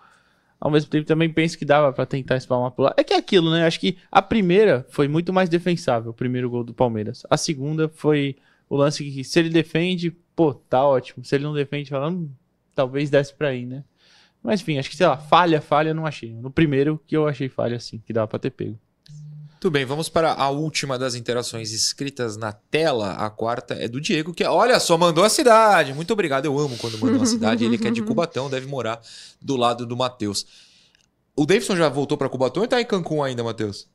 [0.59, 2.95] Ao mesmo tempo, também penso que dava para tentar espalmar pro lado.
[2.97, 3.67] É que é aquilo, né?
[3.67, 7.23] Acho que a primeira foi muito mais defensável, o primeiro gol do Palmeiras.
[7.29, 8.37] A segunda foi
[8.69, 11.23] o lance que, se ele defende, pô, tá ótimo.
[11.23, 12.29] Se ele não defende, falando, hum,
[12.73, 13.83] talvez desse pra ir, né?
[14.45, 16.31] Mas enfim, acho que, sei lá, falha, falha, não achei.
[16.31, 18.79] No primeiro que eu achei falha, assim, que dava pra ter pego.
[19.59, 23.13] Tudo bem, vamos para a última das interações escritas na tela.
[23.13, 25.95] A quarta é do Diego, que olha só, mandou a cidade.
[25.95, 27.65] Muito obrigado, eu amo quando mandam a cidade.
[27.65, 29.01] Ele que é de Cubatão, deve morar
[29.41, 30.45] do lado do Matheus.
[31.35, 33.87] O Davidson já voltou para Cubatão ou tá em Cancún ainda, Matheus?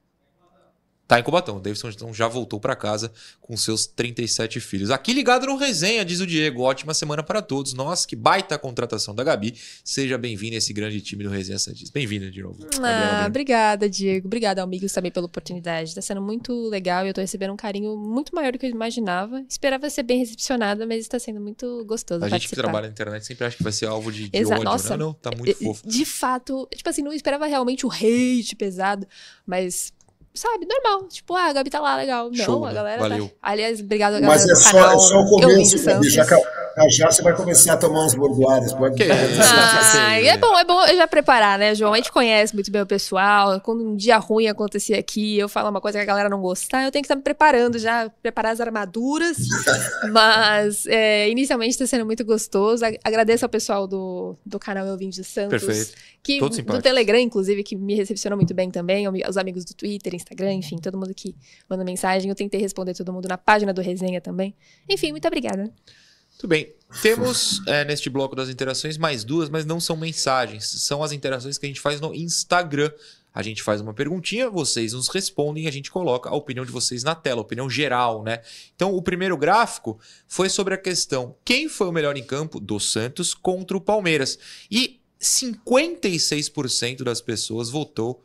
[1.10, 1.56] Tá em Cubatão.
[1.56, 4.92] O Davidson então, já voltou para casa com seus 37 filhos.
[4.92, 6.62] Aqui ligado no resenha, diz o Diego.
[6.62, 7.74] Ótima semana para todos.
[7.74, 9.56] Nossa, que baita contratação da Gabi.
[9.82, 11.90] Seja bem-vindo a esse grande time do Resenha Santista.
[11.92, 12.64] Bem-vinda de novo.
[12.80, 14.28] Ah, obrigada, Diego.
[14.28, 15.96] Obrigada, amigos, também pela oportunidade.
[15.96, 18.70] Tá sendo muito legal e eu tô recebendo um carinho muito maior do que eu
[18.70, 19.44] imaginava.
[19.48, 22.24] Esperava ser bem recepcionada, mas está sendo muito gostoso.
[22.24, 24.62] A gente que trabalha na internet sempre acha que vai ser alvo de, de ódio,
[24.62, 25.02] Nossa, né?
[25.02, 25.88] Não, tá muito fofo.
[25.88, 29.08] De fato, tipo assim, não esperava realmente o hate pesado,
[29.44, 29.92] mas
[30.34, 31.08] sabe, normal.
[31.08, 32.30] Tipo, ah, a Gabi tá lá, legal.
[32.30, 32.74] Não, Show, a né?
[32.74, 33.28] galera tá Valeu.
[33.28, 33.34] tá.
[33.42, 34.94] Aliás, obrigado a galera Mas é só, canal.
[34.94, 36.08] é só o começo, Gabi.
[36.08, 36.24] Já,
[36.90, 38.72] já você vai começar a tomar umas bordoadas.
[38.72, 41.92] Pode que ah, é bom, é bom eu já preparar, né, João?
[41.92, 43.60] A gente conhece muito bem o pessoal.
[43.60, 46.84] Quando um dia ruim acontecer aqui, eu falo uma coisa que a galera não gostar,
[46.84, 49.36] eu tenho que estar me preparando já, preparar as armaduras.
[50.12, 52.84] Mas, é, inicialmente está sendo muito gostoso.
[53.04, 55.64] Agradeço ao pessoal do, do canal Eu Vim de Santos.
[55.64, 55.92] Perfeito.
[56.22, 59.06] Que, do Telegram, inclusive, que me recepcionou muito bem também.
[59.08, 61.34] Os amigos do Twitter, Instagram, enfim, todo mundo que
[61.68, 62.28] manda mensagem.
[62.28, 64.54] Eu tentei responder todo mundo na página do Resenha também.
[64.88, 65.72] Enfim, muito obrigada.
[66.40, 66.72] Tudo bem.
[67.02, 70.64] Temos é, neste bloco das interações mais duas, mas não são mensagens.
[70.66, 72.90] São as interações que a gente faz no Instagram.
[73.34, 76.72] A gente faz uma perguntinha, vocês nos respondem e a gente coloca a opinião de
[76.72, 78.40] vocês na tela, opinião geral, né?
[78.74, 82.80] Então, o primeiro gráfico foi sobre a questão: quem foi o melhor em campo do
[82.80, 84.38] Santos contra o Palmeiras?
[84.70, 88.24] E 56% das pessoas votou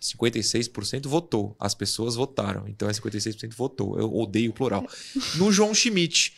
[0.00, 1.56] 56% votou.
[1.58, 2.68] As pessoas votaram.
[2.68, 3.98] Então é 56% votou.
[3.98, 4.86] Eu odeio o plural.
[5.36, 6.34] No João Schmidt.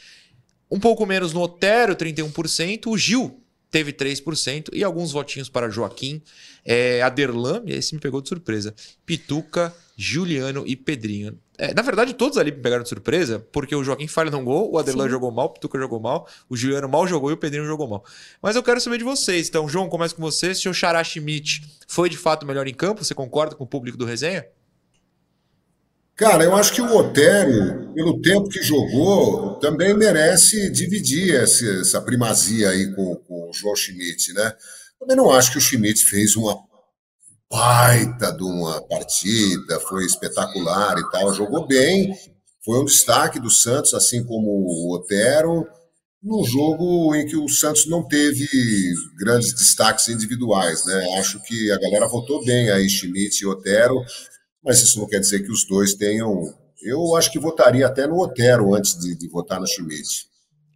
[0.70, 2.86] Um pouco menos no Otero, 31%.
[2.86, 3.40] O Gil
[3.70, 4.70] teve 3%.
[4.72, 6.22] E alguns votinhos para Joaquim.
[6.64, 8.74] É, Aderlan, esse me pegou de surpresa.
[9.04, 11.38] Pituca, Juliano e Pedrinho.
[11.56, 14.72] É, na verdade, todos ali me pegaram de surpresa, porque o Joaquim falha num gol,
[14.72, 17.64] o Adelan jogou mal, o Pituca jogou mal, o Juliano mal jogou e o Pedrinho
[17.64, 18.04] jogou mal.
[18.42, 19.48] Mas eu quero saber de vocês.
[19.48, 20.52] Então, João, começa com você.
[20.54, 23.96] Se o Xará Schmidt foi de fato melhor em campo, você concorda com o público
[23.96, 24.44] do resenha?
[26.16, 32.00] Cara, eu acho que o Otero, pelo tempo que jogou, também merece dividir essa, essa
[32.00, 34.54] primazia aí com, com o João Schmidt, né?
[34.98, 36.56] Também não acho que o Schmidt fez uma
[37.50, 42.16] baita de uma partida, foi espetacular e tal, jogou bem,
[42.64, 45.66] foi um destaque do Santos, assim como o Otero,
[46.22, 48.46] num jogo em que o Santos não teve
[49.18, 50.84] grandes destaques individuais.
[50.86, 51.18] Né?
[51.18, 54.00] Acho que a galera votou bem aí, Schmidt e Otero,
[54.64, 56.52] mas isso não quer dizer que os dois tenham.
[56.82, 60.26] Eu acho que votaria até no Otero antes de, de votar no Schmidt.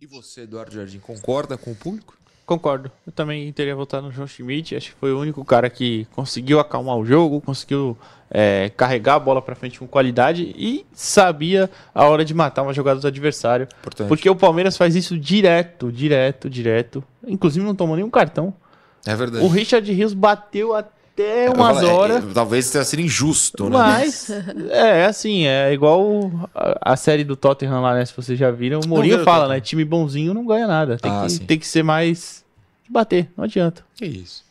[0.01, 2.17] E você, Eduardo Jardim, concorda com o público?
[2.47, 2.91] Concordo.
[3.07, 4.75] Eu também teria votado no João Schmidt.
[4.75, 7.95] Acho que foi o único cara que conseguiu acalmar o jogo, conseguiu
[8.31, 12.73] é, carregar a bola para frente com qualidade e sabia a hora de matar uma
[12.73, 13.69] jogada do adversário.
[13.81, 14.09] Importante.
[14.09, 17.05] Porque o Palmeiras faz isso direto, direto, direto.
[17.27, 18.55] Inclusive não tomou nenhum cartão.
[19.05, 19.45] É verdade.
[19.45, 20.98] O Richard Rios bateu até
[21.55, 22.25] umas horas.
[22.25, 23.77] É, talvez tenha sido injusto, né?
[23.77, 24.31] Mas,
[24.71, 28.05] é assim, é igual a, a, série do Tottenham lá, né?
[28.05, 28.81] Se vocês já viram.
[28.85, 29.61] O Mourinho fala, né?
[29.61, 30.97] Time bonzinho não ganha nada.
[30.97, 32.45] Tem, ah, que, tem que ser mais
[32.89, 33.85] bater, não adianta.
[33.95, 34.45] Que isso.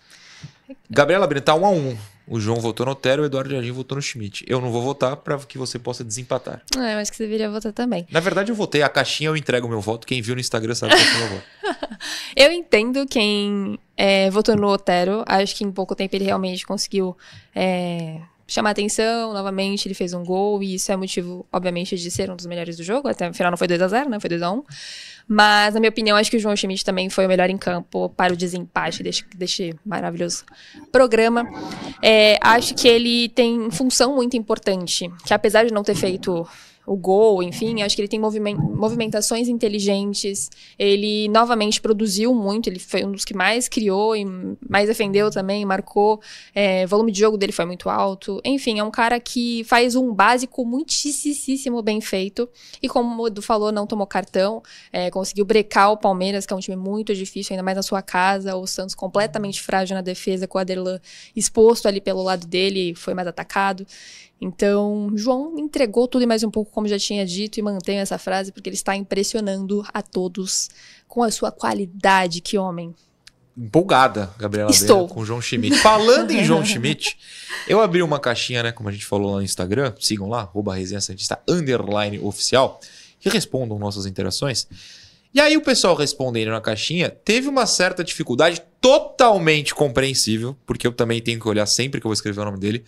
[0.90, 1.98] Gabriela Brito, tá 1 a 1
[2.28, 4.44] o João votou no Otero, o Eduardo Jardim votou no Schmidt.
[4.48, 6.62] Eu não vou votar para que você possa desempatar.
[6.76, 8.06] É, eu acho que você deveria votar também.
[8.12, 8.82] Na verdade, eu votei.
[8.82, 10.06] A caixinha eu entrego meu voto.
[10.06, 11.44] Quem viu no Instagram sabe o meu voto.
[12.36, 15.24] eu entendo quem é, votou no Otero.
[15.26, 17.16] Acho que em pouco tempo ele realmente conseguiu
[17.56, 19.88] é, chamar atenção novamente.
[19.88, 22.84] Ele fez um gol e isso é motivo, obviamente, de ser um dos melhores do
[22.84, 23.08] jogo.
[23.08, 24.20] Até afinal não foi 2 a 0 né?
[24.20, 24.64] Foi 2 a 1
[25.28, 28.10] mas, na minha opinião, acho que o João Schmidt também foi o melhor em campo
[28.10, 30.46] para o desempate deste, deste maravilhoso
[30.92, 31.46] programa.
[32.02, 36.48] É, acho que ele tem função muito importante, que apesar de não ter feito
[36.88, 40.50] o gol, enfim, acho que ele tem movimentações inteligentes.
[40.80, 44.26] Ele novamente produziu muito, ele foi um dos que mais criou e
[44.68, 46.22] mais defendeu também, marcou.
[46.56, 48.40] É, o volume de jogo dele foi muito alto.
[48.46, 52.48] Enfim, é um cara que faz um básico muitíssimo bem feito.
[52.82, 56.56] E como o Edu falou, não tomou cartão, é, conseguiu brecar o Palmeiras, que é
[56.56, 58.56] um time muito difícil, ainda mais na sua casa.
[58.56, 61.02] O Santos completamente frágil na defesa, com o Aderlan
[61.36, 63.86] exposto ali pelo lado dele, foi mais atacado.
[64.40, 68.18] Então, João entregou tudo e mais um pouco, como já tinha dito, e mantenho essa
[68.18, 70.70] frase porque ele está impressionando a todos
[71.08, 72.42] com a sua qualidade.
[72.42, 72.94] Que homem!
[73.58, 75.08] Empolgada, Gabriela Estou.
[75.08, 75.78] com João Schmidt.
[75.78, 77.18] Falando em João Schmidt,
[77.68, 80.76] eu abri uma caixinha, né, como a gente falou lá no Instagram, sigam lá, arroba
[80.76, 82.80] resenha Santista, underline oficial,
[83.26, 84.68] e respondam nossas interações.
[85.34, 90.92] E aí o pessoal respondendo na caixinha teve uma certa dificuldade totalmente compreensível, porque eu
[90.92, 92.84] também tenho que olhar sempre que eu vou escrever o nome dele,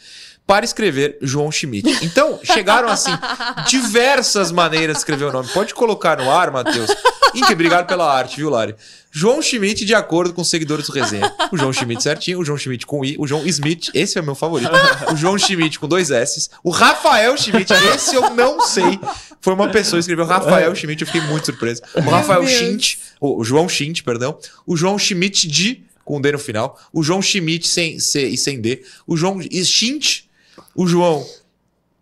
[0.48, 1.88] para escrever João Schmidt.
[2.04, 3.12] Então, chegaram assim
[3.68, 5.50] diversas maneiras de escrever o nome.
[5.50, 6.90] Pode colocar no ar, Matheus.
[7.36, 8.76] Inque, obrigado pela arte, viu, Lari?
[9.12, 11.34] João Schmidt, de acordo com os seguidores do resenha.
[11.52, 14.24] O João Schmidt certinho, o João Schmidt com I, o João Smith, esse é o
[14.24, 14.72] meu favorito.
[15.12, 16.50] O João Schmidt com dois S.
[16.64, 19.00] O Rafael Schmidt, esse eu não sei.
[19.42, 21.82] Foi uma pessoa que escreveu Rafael Schmidt, eu fiquei muito surpreso.
[21.96, 24.38] O Rafael Schint, o João Schint, perdão.
[24.66, 26.80] O João Schmidt de, com D no final.
[26.94, 28.84] O João Schmidt sem C e sem D.
[29.08, 30.30] O João Schint
[30.76, 31.26] o João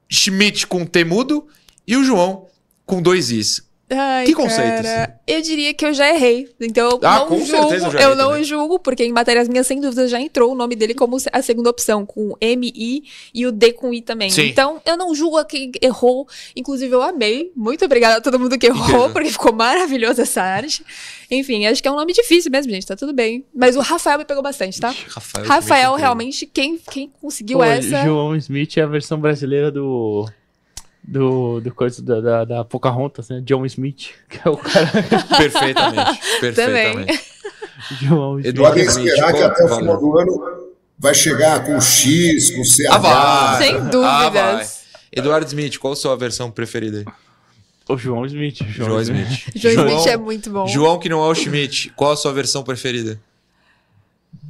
[0.09, 1.47] Schmidt com temudo
[1.85, 2.47] e o João
[2.85, 3.66] com dois Is.
[3.89, 4.83] Ai, que conceito?
[4.83, 6.49] Cara, eu diria que eu já errei.
[6.59, 8.43] Então, ah, não julgo, eu, eu não também.
[8.43, 11.69] julgo, porque em matérias minhas, sem dúvida, já entrou o nome dele como a segunda
[11.69, 14.29] opção, com M-I e o D com I também.
[14.29, 14.47] Sim.
[14.47, 16.27] Então, eu não julgo a quem errou.
[16.53, 17.51] Inclusive, eu amei.
[17.55, 20.83] Muito obrigada a todo mundo que errou, porque ficou maravilhosa essa arte.
[21.31, 22.85] Enfim, acho que é um nome difícil mesmo, gente.
[22.85, 23.45] Tá tudo bem.
[23.55, 24.93] Mas o Rafael me pegou bastante, tá?
[25.07, 28.03] Rafael, Rafael realmente, quem, quem conseguiu Pô, essa.
[28.03, 30.27] João Smith é a versão brasileira do
[31.07, 33.41] do, do coisa da, da, da Pocahontas, né?
[33.45, 34.91] John Smith, que é o cara.
[35.37, 37.23] perfeitamente, perfeitamente.
[38.01, 38.53] João Smith.
[38.53, 40.67] Eduardo esperar que até o final do ano
[40.99, 42.87] vai chegar com X, com CH.
[42.91, 43.63] Ah, vai.
[43.63, 44.03] Sem dúvidas.
[44.03, 44.67] Ah, vai.
[45.15, 47.05] Eduardo Smith, qual a sua versão preferida aí?
[47.89, 48.57] O João Smith.
[48.67, 49.27] João, João Smith.
[49.29, 49.51] Smith.
[49.55, 50.67] João, João Smith é muito bom.
[50.67, 53.17] João que não é o Schmidt, qual a sua versão preferida?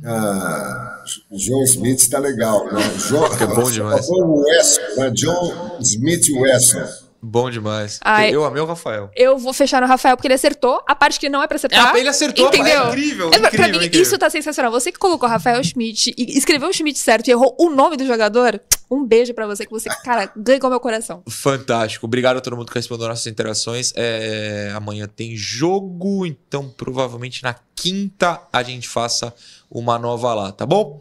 [0.05, 2.65] Ah, John Smith está legal.
[2.71, 2.81] Né?
[3.09, 4.07] John, é bom demais.
[4.09, 5.09] Wesson, né?
[5.11, 7.07] John Smith Wesson.
[7.21, 7.99] Bom demais.
[8.03, 9.09] Ai, eu amei o Rafael.
[9.15, 11.95] Eu vou fechar no Rafael porque ele acertou a parte que não é pra acertar.
[11.95, 12.85] É, ele acertou, entendeu?
[12.85, 14.01] É incrível, é, incrível, pra mim, incrível.
[14.01, 14.71] isso tá sensacional.
[14.71, 18.05] Você que colocou Rafael Schmidt e escreveu o Schmidt certo e errou o nome do
[18.05, 21.23] jogador, um beijo para você, que você, cara, ganhou meu coração.
[21.27, 22.05] Fantástico.
[22.05, 23.91] Obrigado a todo mundo que respondeu nossas interações.
[23.95, 29.33] É, amanhã tem jogo, então provavelmente na quinta a gente faça
[29.69, 30.99] uma nova lá, tá bom?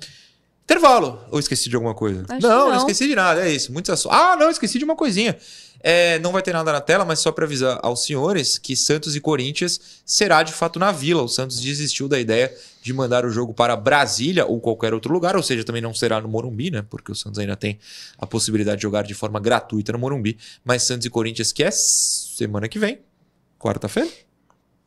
[0.65, 1.21] Intervalo.
[1.31, 2.27] Ou esqueci de alguma coisa?
[2.29, 3.73] Não, não, não esqueci de nada, é isso.
[3.73, 4.19] Muitos assuntos.
[4.19, 5.37] Ah, não, esqueci de uma coisinha.
[5.81, 9.15] É, não vai ter nada na tela, mas só para avisar aos senhores que Santos
[9.15, 11.23] e Corinthians será de fato na Vila.
[11.23, 12.53] O Santos desistiu da ideia
[12.83, 16.21] de mandar o jogo para Brasília ou qualquer outro lugar, ou seja, também não será
[16.21, 16.85] no Morumbi, né?
[16.91, 17.79] Porque o Santos ainda tem
[18.19, 20.37] a possibilidade de jogar de forma gratuita no Morumbi.
[20.65, 22.99] Mas Santos e Corinthians, que é semana que vem,
[23.57, 24.26] quarta-feira.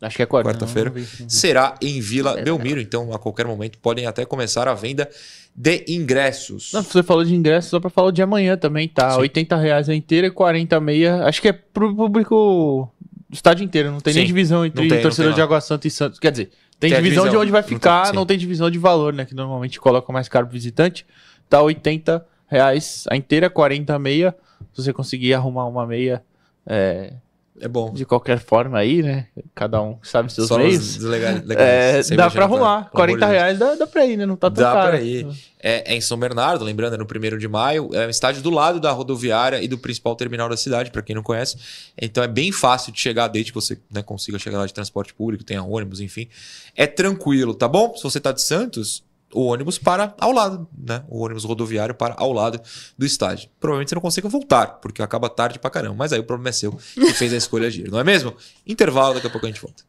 [0.01, 0.49] Acho que é quarta.
[0.49, 0.93] Quarta-feira.
[1.27, 5.09] Será em Vila Belmiro, então a qualquer momento podem até começar a venda
[5.53, 6.71] de ingressos.
[6.73, 9.11] Não, você falou de ingressos, só pra falar de amanhã também, tá?
[9.11, 9.19] Sim.
[9.19, 11.23] 80 reais a inteira e 40 a meia.
[11.25, 12.89] Acho que é pro público
[13.29, 13.91] do estádio inteiro.
[13.91, 14.19] Não tem Sim.
[14.19, 15.41] nem divisão entre tem, torcedor de.
[15.41, 16.17] Água Santa e Santos.
[16.17, 17.41] Quer dizer, tem, Tem a divisão, de divisão.
[17.41, 19.25] onde vai Não tem, ficar, não tem divisão de valor, né?
[19.25, 21.05] Que normalmente coloca mais caro pro visitante.
[21.49, 24.33] Tá 80 reais a inteira, 40 a meia.
[24.73, 26.23] Se você conseguir arrumar uma meia
[26.65, 27.13] é,
[27.61, 27.91] É bom.
[27.93, 29.27] de qualquer forma aí, né?
[29.53, 30.97] Cada um sabe seus Só meios.
[30.97, 32.77] os legais, É, dá pra arrumar.
[32.77, 33.31] amor 40 de Deus.
[33.31, 34.25] reais dá, dá pra ir, né?
[34.25, 34.89] Não tá tão Dá caro.
[34.91, 35.27] pra ir.
[35.61, 37.89] É, é em São Bernardo, lembrando, é no 1 de maio.
[37.93, 41.15] É um estádio do lado da rodoviária e do principal terminal da cidade, pra quem
[41.15, 41.57] não conhece.
[42.01, 45.13] Então é bem fácil de chegar, desde que você né, consiga chegar lá de transporte
[45.13, 46.29] público, tenha ônibus, enfim.
[46.75, 47.93] É tranquilo, tá bom?
[47.97, 51.03] Se você tá de Santos, o ônibus para ao lado, né?
[51.07, 52.59] O ônibus rodoviário para ao lado
[52.97, 53.49] do estádio.
[53.59, 55.95] Provavelmente você não consiga voltar, porque acaba tarde pra caramba.
[55.95, 58.35] Mas aí o problema é seu, que fez a escolha de ir, não é mesmo?
[58.65, 59.83] Intervalo, daqui a pouco a gente volta.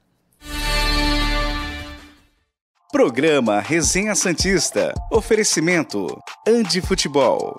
[2.92, 4.92] Programa Resenha Santista.
[5.12, 6.06] Oferecimento:
[6.46, 7.54] Andi Futebol.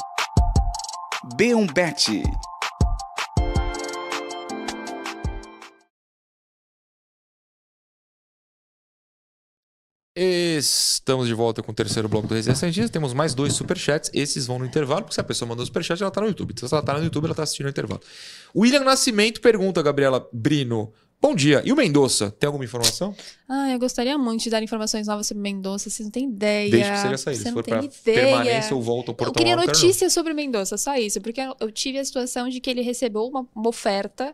[1.37, 1.71] B1
[10.13, 12.91] Estamos de volta com o terceiro bloco do Resenha Santista.
[12.91, 14.11] Temos mais dois superchats.
[14.13, 16.51] Esses vão no intervalo, porque se a pessoa mandou superchat, ela tá no YouTube.
[16.51, 18.01] Então, se ela tá no YouTube, ela tá assistindo o intervalo.
[18.53, 20.91] William Nascimento pergunta, Gabriela Brino.
[21.21, 21.61] Bom dia.
[21.63, 22.29] E o Mendonça?
[22.29, 23.15] Tem alguma informação?
[23.53, 25.89] Ah, eu gostaria muito de dar informações novas sobre Mendonça.
[25.89, 26.71] Vocês não têm ideia.
[26.71, 27.17] Desde que seja.
[27.17, 27.89] Você Se não for ideia.
[28.03, 31.19] permanência ou volta ao Eu queria Alto, eu quero notícias sobre Mendonça, só isso.
[31.19, 34.33] Porque eu- eu tive a situação de que ele recebeu uma, uma oferta,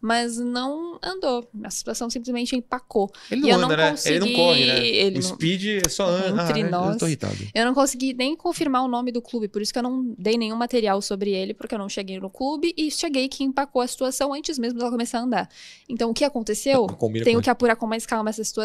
[0.00, 1.48] mas não andou.
[1.64, 3.08] A situação simplesmente empacou.
[3.30, 3.90] Ele E não eu anda, não né?
[3.92, 4.86] consegui- Ele não corre, né?
[4.86, 6.42] ele o não- Speed é só anda.
[6.42, 6.96] Entre ah, eu nós.
[6.96, 7.36] tô irritado.
[7.54, 10.36] Eu não consegui nem confirmar o nome do clube, por isso que eu não dei
[10.36, 13.86] nenhum material sobre ele, porque eu não cheguei no clube e cheguei que empacou a
[13.86, 15.48] situação antes mesmo dela começar a andar.
[15.88, 16.84] Então, o que aconteceu?
[16.88, 18.55] Combina Tenho que apurar com mais calma essa situação.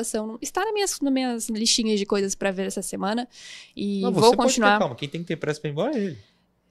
[0.42, 3.28] Está nas minhas, nas minhas listinhas de coisas pra ver essa semana.
[3.76, 4.80] E Não, vou pode ter continuar.
[4.80, 4.96] calma.
[4.96, 6.18] Quem tem que ter pressa pra ir embora é ele.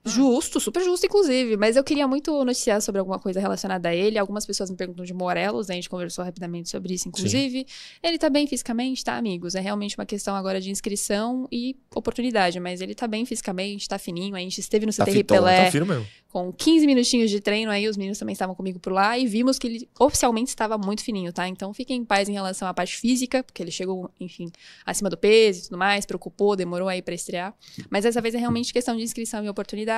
[0.04, 1.56] Justo, super justo, inclusive.
[1.58, 4.18] Mas eu queria muito noticiar sobre alguma coisa relacionada a ele.
[4.18, 5.74] Algumas pessoas me perguntam de Morelos, né?
[5.74, 7.66] A gente conversou rapidamente sobre isso, inclusive.
[8.02, 9.54] Ele tá bem fisicamente, tá, amigos?
[9.54, 12.58] É realmente uma questão agora de inscrição e oportunidade.
[12.58, 14.34] Mas ele tá bem fisicamente, tá fininho.
[14.34, 16.06] A gente esteve no Tá CTR fitão, Pelé tá mesmo.
[16.30, 17.86] com 15 minutinhos de treino aí.
[17.86, 19.18] Os meninos também estavam comigo por lá.
[19.18, 21.46] E vimos que ele oficialmente estava muito fininho, tá?
[21.46, 24.50] Então fiquem em paz em relação à parte física, porque ele chegou, enfim,
[24.86, 26.06] acima do peso e tudo mais.
[26.06, 27.54] Preocupou, demorou aí pra estrear.
[27.90, 29.89] Mas dessa vez é realmente questão de inscrição e oportunidade.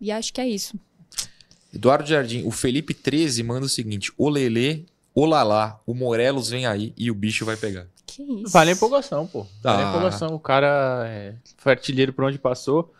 [0.00, 0.78] E acho que é isso.
[1.74, 4.84] Eduardo Jardim, o Felipe 13 manda o seguinte: o Lelê,
[5.14, 7.86] o Lalá, o Morelos vem aí e o bicho vai pegar.
[8.06, 8.52] Que isso.
[8.52, 9.46] Vale a empolgação, pô.
[9.62, 9.86] Vale Ah.
[9.86, 10.34] a empolgação.
[10.34, 12.92] O cara é, foi artilheiro por onde passou.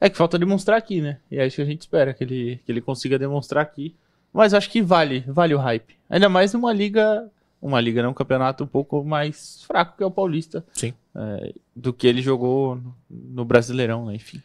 [0.00, 1.18] É que falta demonstrar aqui, né?
[1.30, 3.94] E é isso que a gente espera, que ele, que ele consiga demonstrar aqui.
[4.32, 5.94] Mas acho que vale, vale o hype.
[6.08, 7.28] Ainda mais numa liga,
[7.60, 10.64] uma liga, não, um campeonato um pouco mais fraco que é o Paulista.
[10.72, 10.94] Sim.
[11.14, 14.14] É, do que ele jogou no, no Brasileirão, né?
[14.14, 14.40] Enfim.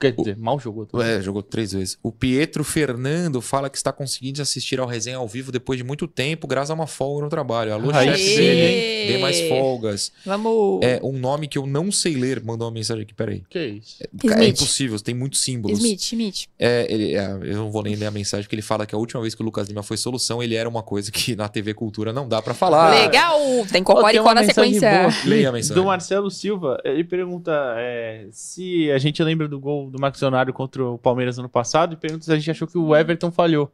[0.00, 0.86] Quer dizer, mal jogou.
[0.86, 1.06] também.
[1.08, 1.98] É, jogou três vezes.
[2.02, 6.06] O Pietro Fernando fala que está conseguindo assistir ao resenha ao vivo depois de muito
[6.06, 7.72] tempo, graças a uma folga no trabalho.
[7.72, 9.12] Alô, Aí chefe dele, hein?
[9.12, 10.12] Dê mais folgas.
[10.24, 10.80] Vamos.
[10.82, 12.42] É um nome que eu não sei ler.
[12.44, 13.42] Mandou uma mensagem aqui, peraí.
[13.50, 13.96] Que isso?
[14.02, 14.48] É Smith.
[14.60, 15.78] impossível, tem muitos símbolos.
[15.78, 16.46] Smith, Smith.
[16.58, 18.98] É, ele- é, eu não vou nem ler a mensagem, porque ele fala que a
[18.98, 21.74] última vez que o Lucas Lima foi solução, ele era uma coisa que na TV
[21.74, 22.90] Cultura não dá pra falar.
[22.94, 23.38] Legal!
[23.72, 24.90] Tem Cocoricó na sequência.
[25.08, 25.74] boa Leia a mensagem.
[25.82, 30.52] Do Marcelo Silva, ele pergunta é, se a gente lembra do gol do Marcos Leonardo
[30.52, 33.72] contra o Palmeiras ano passado e pergunta se a gente achou que o Everton falhou,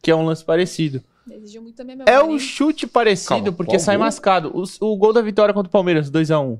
[0.00, 1.02] que é um lance parecido.
[1.30, 2.38] Exigiu muito minha É um hein?
[2.38, 4.06] chute parecido, Calma, porque qual sai gol?
[4.06, 4.50] mascado.
[4.54, 6.58] O, o gol da vitória contra o Palmeiras, 2x1.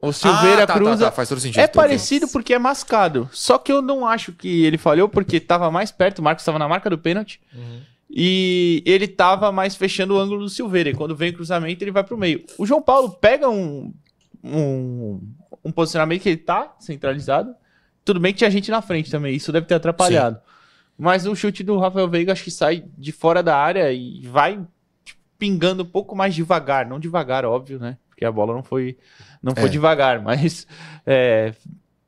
[0.00, 0.96] O Silveira ah, tá, cruza.
[0.96, 1.60] Tá, tá, faz todo sentido.
[1.60, 3.28] É parecido porque é mascado.
[3.32, 6.18] Só que eu não acho que ele falhou porque tava mais perto.
[6.18, 7.40] O Marcos tava na marca do pênalti.
[7.54, 7.80] Uhum.
[8.08, 10.90] E ele tava mais fechando o ângulo do Silveira.
[10.90, 12.44] E quando vem o cruzamento, ele vai pro meio.
[12.58, 13.92] O João Paulo pega um,
[14.44, 15.20] um,
[15.64, 17.54] um posicionamento que ele tá centralizado.
[18.06, 19.34] Tudo bem que tinha gente na frente também.
[19.34, 20.40] Isso deve ter atrapalhado.
[20.96, 24.64] Mas o chute do Rafael Veiga acho que sai de fora da área e vai
[25.04, 26.86] tipo, pingando um pouco mais devagar.
[26.88, 27.98] Não devagar, óbvio, né?
[28.08, 28.96] Porque a bola não foi,
[29.42, 29.68] não foi É.
[29.68, 30.22] devagar.
[30.22, 30.66] Mas
[31.04, 31.52] é,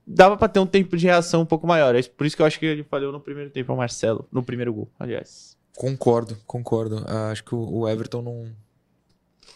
[0.07, 1.95] dava pra ter um tempo de reação um pouco maior.
[1.97, 4.27] É por isso que eu acho que ele falhou no primeiro tempo, o Marcelo.
[4.33, 5.59] No primeiro gol, aliás.
[5.77, 7.05] Concordo, concordo.
[7.09, 8.47] Ah, acho que o, o Everton não,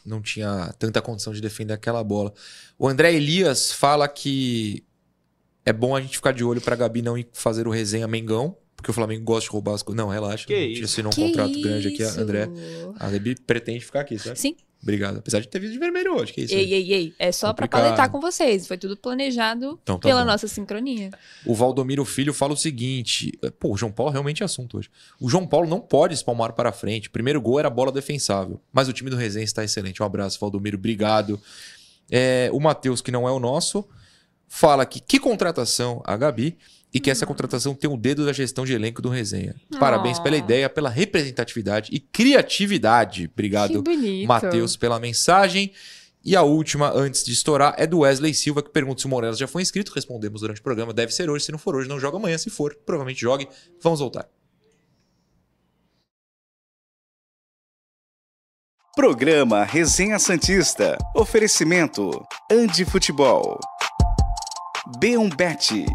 [0.04, 2.34] não tinha tanta condição de defender aquela bola.
[2.78, 4.84] O André Elias fala que
[5.64, 8.56] é bom a gente ficar de olho pra Gabi não ir fazer o resenha Mengão,
[8.76, 9.96] porque o Flamengo gosta de roubar as coisas.
[10.02, 10.46] Não, relaxa.
[10.46, 10.84] Que a gente isso?
[10.84, 12.20] assinou um Que contrato grande aqui, isso?
[12.20, 12.48] André.
[12.98, 14.36] A Gabi pretende ficar aqui, certo?
[14.38, 15.18] Sim, Obrigado.
[15.18, 16.54] Apesar de ter visto de vermelho hoje, que é isso?
[16.54, 17.14] Ei, ei, ei.
[17.16, 17.84] É só pra Complicado.
[17.84, 18.66] paletar com vocês.
[18.66, 20.26] Foi tudo planejado Então tá pela bom.
[20.26, 21.10] nossa sincronia.
[21.46, 24.90] O Valdomiro Filho fala o seguinte: pô, o João Paulo realmente é assunto hoje.
[25.20, 27.06] O João Paulo não pode espalmar para frente.
[27.06, 28.60] O primeiro gol era bola defensável.
[28.72, 30.02] Mas o time do Resenha está excelente.
[30.02, 30.76] Um abraço, Valdomiro.
[30.76, 31.40] Obrigado.
[32.10, 33.88] É, o Matheus, que não é o nosso,
[34.54, 36.58] fala que que contratação a Gabi
[36.92, 39.56] e que essa contratação tem o dedo da gestão de elenco do Resenha.
[39.80, 40.22] Parabéns Oh.
[40.22, 43.30] pela ideia, pela representatividade e criatividade.
[43.32, 43.82] Obrigado.
[44.26, 45.72] Matheus, pela mensagem.
[46.22, 49.38] E a última, antes de estourar, é do Wesley Silva, que pergunta se o Morelos
[49.38, 49.90] já foi inscrito.
[49.94, 50.92] Respondemos durante o programa.
[50.92, 51.46] Deve ser hoje.
[51.46, 52.36] Se não for hoje, não joga amanhã.
[52.36, 53.48] Se for, provavelmente jogue.
[53.82, 54.28] Vamos voltar.
[58.94, 60.98] Programa Resenha Santista.
[61.16, 62.10] Oferecimento:
[62.50, 63.58] Andi Futebol.
[65.00, 65.86] B1 Bet.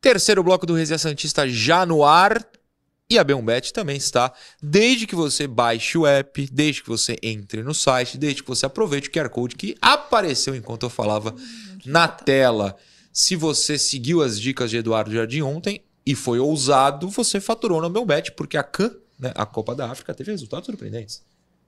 [0.00, 2.46] Terceiro bloco do Resenha Santista já no ar.
[3.08, 4.32] E a B1Bet também está.
[4.62, 8.66] Desde que você baixe o app, desde que você entre no site, desde que você
[8.66, 11.34] aproveite o QR Code que apareceu enquanto eu falava
[11.84, 12.76] na tela.
[13.12, 17.88] Se você seguiu as dicas de Eduardo Jardim ontem e foi ousado, você faturou na
[17.88, 21.22] B1Bet, porque a CAN, né, a Copa da África, teve resultados surpreendentes.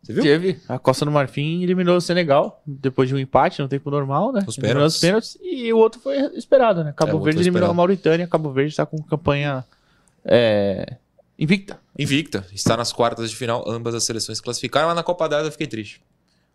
[0.07, 0.23] Você viu?
[0.23, 0.61] Teve.
[0.69, 4.45] A Costa do Marfim eliminou o Senegal depois de um empate no tempo normal, né?
[4.57, 5.37] Eliminou os pênaltis.
[5.43, 6.91] E o outro foi esperado, né?
[6.91, 7.73] É, Cabo outro Verde eliminou esperado.
[7.73, 8.27] a Mauritânia.
[8.29, 9.65] Cabo Verde está com campanha
[10.25, 10.97] é,
[11.37, 11.77] invicta.
[11.99, 15.49] Invicta, está nas quartas de final, ambas as seleções classificaram, mas na Copa da Ásia
[15.49, 16.01] eu fiquei triste.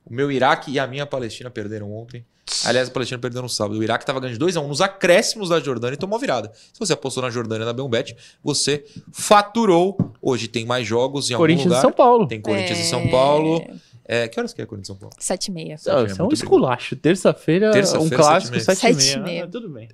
[0.06, 2.26] O meu Iraque e a minha Palestina perderam ontem.
[2.66, 3.80] Aliás, a Palestina perdeu no sábado.
[3.80, 6.52] O Iraque estava ganhando de 2x1 nos acréscimos da Jordânia e tomou virada.
[6.74, 9.98] Se você apostou na Jordânia na Beombet, você faturou.
[10.22, 11.82] Hoje tem mais jogos em Corinthians algum e lugar.
[11.82, 12.28] São Paulo.
[12.28, 12.86] Tem Corinthians e É.
[12.86, 13.64] São Paulo.
[14.04, 15.16] É, que horas que é Corinthians e São Paulo?
[15.18, 15.76] Sete e meia.
[15.86, 16.96] Não, é é um esculacho.
[16.98, 18.94] Terça-feira, Terça-feira, um clássico, sete e meia.
[18.94, 19.26] 7 e Sete e meia.
[19.26, 19.44] meia.
[19.46, 19.88] Ah, tudo bem.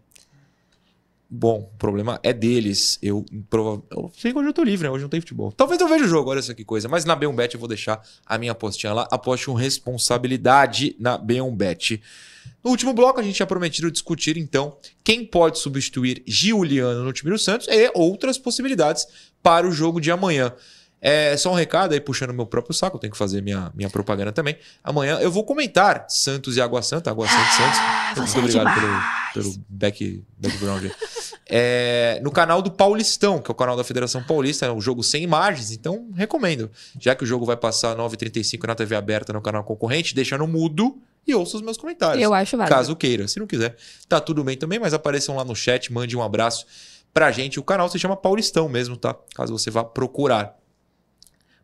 [1.30, 2.98] Bom, o problema é deles.
[3.02, 3.26] Eu,
[4.18, 4.94] sei que hoje eu tô livre, né?
[4.94, 5.52] Hoje não tem futebol.
[5.52, 6.88] Talvez eu veja o jogo, olha essa que coisa.
[6.88, 9.08] Mas na B1Bet eu vou deixar a minha apostinha lá.
[9.12, 12.02] Aposte com responsabilidade na B1Bet.
[12.64, 17.32] No último bloco, a gente tinha prometido discutir, então, quem pode substituir Giuliano no time
[17.32, 19.06] do Santos e outras possibilidades
[19.44, 20.54] para o jogo de amanhã.
[21.00, 23.90] É só um recado aí, puxando meu próprio saco, eu tenho que fazer minha, minha
[23.90, 24.58] propaganda também.
[24.84, 28.34] Amanhã eu vou comentar Santos e Água Santa, Água Santa e Santos.
[28.34, 28.82] Muito é obrigado
[29.34, 30.92] pelo, pelo back, background aí.
[31.50, 35.02] É, no canal do Paulistão, que é o canal da Federação Paulista, é um jogo
[35.04, 36.70] sem imagens, então recomendo.
[37.00, 40.48] Já que o jogo vai passar 9h35 na TV aberta no canal concorrente, deixa no
[40.48, 42.22] mudo e ouça os meus comentários.
[42.24, 42.76] Eu acho válido.
[42.76, 43.28] Caso queira.
[43.28, 43.76] Se não quiser,
[44.10, 46.66] tá tudo bem também, mas apareçam lá no chat, mande um abraço
[47.14, 47.60] pra gente.
[47.60, 49.16] O canal se chama Paulistão mesmo, tá?
[49.36, 50.58] Caso você vá procurar.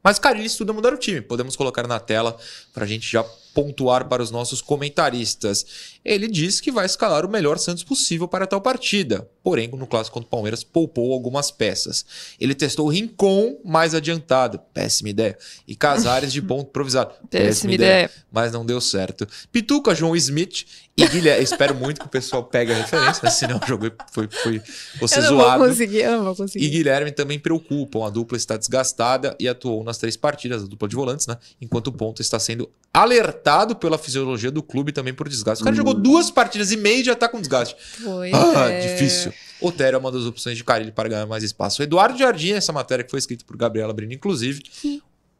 [0.03, 1.21] Mas Carilli estuda mudar o time.
[1.21, 2.37] Podemos colocar na tela
[2.73, 3.23] pra gente já
[3.53, 5.65] pontuar para os nossos comentaristas.
[6.03, 9.27] Ele diz que vai escalar o melhor Santos possível para tal partida.
[9.41, 12.05] Porém, no clássico contra o Palmeiras, poupou algumas peças.
[12.39, 14.59] Ele testou o Rincon mais adiantado.
[14.73, 15.37] Péssima ideia.
[15.67, 17.13] E Casares de ponto improvisado.
[17.29, 18.09] Péssima ideia.
[18.31, 19.27] Mas não deu certo.
[19.51, 20.65] Pituca, João Smith
[20.97, 21.43] e Guilherme.
[21.43, 24.61] Espero muito que o pessoal pegue a referência, senão o jogo foi, foi,
[24.99, 25.59] fosse Eu não zoado.
[25.59, 26.69] vou conseguir, eu não vou E conseguir.
[26.69, 28.05] Guilherme também preocupam.
[28.05, 31.37] A dupla está desgastada e atuou nas três partidas, a dupla de volantes, né?
[31.61, 33.42] Enquanto o ponto está sendo alertado
[33.75, 35.61] pela fisiologia do clube também por desgaste.
[35.61, 37.75] O cara jogou duas partidas e meia e já tá com desgaste.
[37.79, 38.31] Foi.
[38.33, 38.93] Ah, é.
[38.93, 39.33] difícil.
[39.59, 41.81] Otério é uma das opções de Carilli para ganhar mais espaço.
[41.81, 44.61] O Eduardo Jardim, essa matéria que foi escrita por Gabriela Brino, inclusive.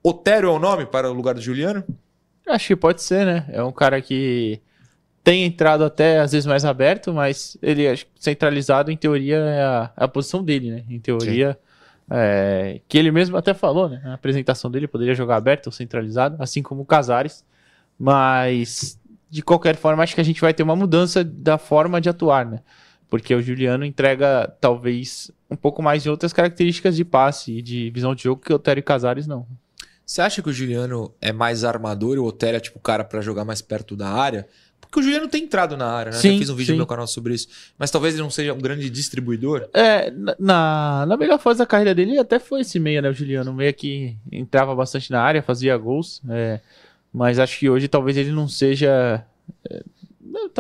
[0.02, 1.84] Otério é o nome para o lugar do Juliano?
[2.48, 3.46] Acho que pode ser, né?
[3.50, 4.62] É um cara que
[5.24, 9.64] tem entrado até às vezes mais aberto, mas ele acho que centralizado, em teoria, é
[9.64, 10.84] a, é a posição dele, né?
[10.90, 11.58] Em teoria,
[12.12, 14.02] é, que ele mesmo até falou, né?
[14.04, 17.46] Na apresentação dele, poderia jogar aberto ou centralizado, assim como o Casares.
[17.98, 22.10] Mas, de qualquer forma, acho que a gente vai ter uma mudança da forma de
[22.10, 22.60] atuar, né?
[23.10, 27.90] Porque o Juliano entrega, talvez, um pouco mais de outras características de passe e de
[27.92, 29.46] visão de jogo que o Otério Casares não.
[30.06, 33.04] Você acha que o Juliano é mais armador e o Otério é tipo o cara
[33.04, 34.48] para jogar mais perto da área?
[34.82, 36.18] Porque o Juliano tem entrado na área, né?
[36.18, 36.72] Sim, Já fiz um vídeo sim.
[36.74, 37.48] no meu canal sobre isso.
[37.80, 39.68] Mas talvez ele não seja um grande distribuidor.
[39.74, 43.14] É, na- na, melhor fase da carreira dele, ele até foi esse meia, né, o
[43.14, 43.54] Juliano?
[43.54, 46.60] Meia que entrava bastante na área, fazia gols, é,
[47.14, 49.24] mas acho que hoje talvez ele não seja.
[49.70, 49.84] é,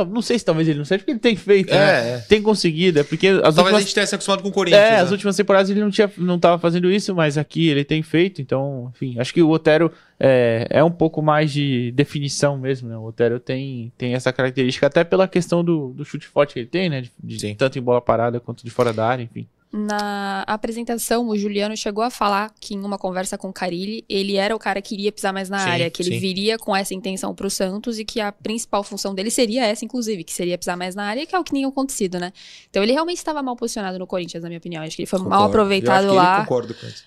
[0.05, 1.77] não, sei se talvez ele não seja, porque ele tem feito, né?
[1.77, 2.17] É, é.
[2.19, 4.83] Tem conseguido, é porque as Talvez a últimas, gente tenha se acostumado com o Corinthians.
[4.83, 4.99] é, né?
[4.99, 8.41] as últimas temporadas ele não, tinha, não tava fazendo isso, mas aqui ele tem feito,
[8.41, 12.97] então, enfim, acho que o Otero é, é um pouco mais de definição mesmo, né?
[12.97, 16.67] O Otero tem, tem essa característica, até pela questão do, do chute forte que ele
[16.67, 17.01] tem, né?
[17.01, 19.47] De, de tanto em bola parada quanto de fora da área, enfim.
[19.75, 24.35] Na apresentação, o Juliano chegou a falar que em uma conversa com o Carilli, ele
[24.35, 26.19] era o cara que iria pisar mais na sim, área, que ele sim.
[26.19, 30.23] viria com essa intenção pro Santos e que a principal função dele seria essa, inclusive,
[30.23, 32.31] que seria pisar mais na área, que é o que nem acontecido, né?
[32.69, 34.83] Então ele realmente estava mal posicionado no Corinthians, na minha opinião.
[34.83, 35.39] Acho que ele foi concordo.
[35.39, 36.41] mal aproveitado lá.
[36.41, 37.05] concordo com isso.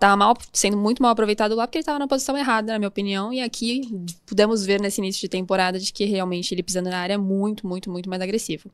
[0.00, 2.88] Tava mal, sendo muito mal aproveitado lá porque ele estava na posição errada, na minha
[2.88, 3.32] opinião.
[3.32, 3.82] E aqui
[4.26, 7.64] pudemos ver nesse início de temporada de que realmente ele pisando na área é muito,
[7.64, 8.68] muito, muito mais agressivo.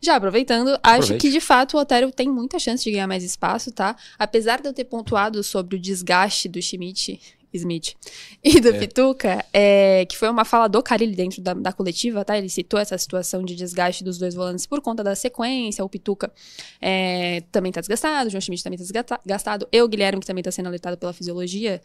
[0.00, 1.12] Já aproveitando, Aproveite.
[1.12, 3.96] acho que de fato o Otério tem muita chance de ganhar mais espaço, tá?
[4.18, 7.20] Apesar de eu ter pontuado sobre o desgaste do Schmidt
[7.56, 7.94] Smith
[8.42, 8.78] e do é.
[8.78, 12.36] Pituca, é, que foi uma fala do Carilli dentro da, da, coletiva, tá?
[12.36, 15.84] Ele citou essa situação de desgaste dos dois volantes por conta da sequência.
[15.84, 16.32] O Pituca
[16.80, 18.84] é, também tá desgastado, o João Schmidt também tá
[19.24, 21.80] desgastado, eu, Guilherme, que também tá sendo alertado pela fisiologia.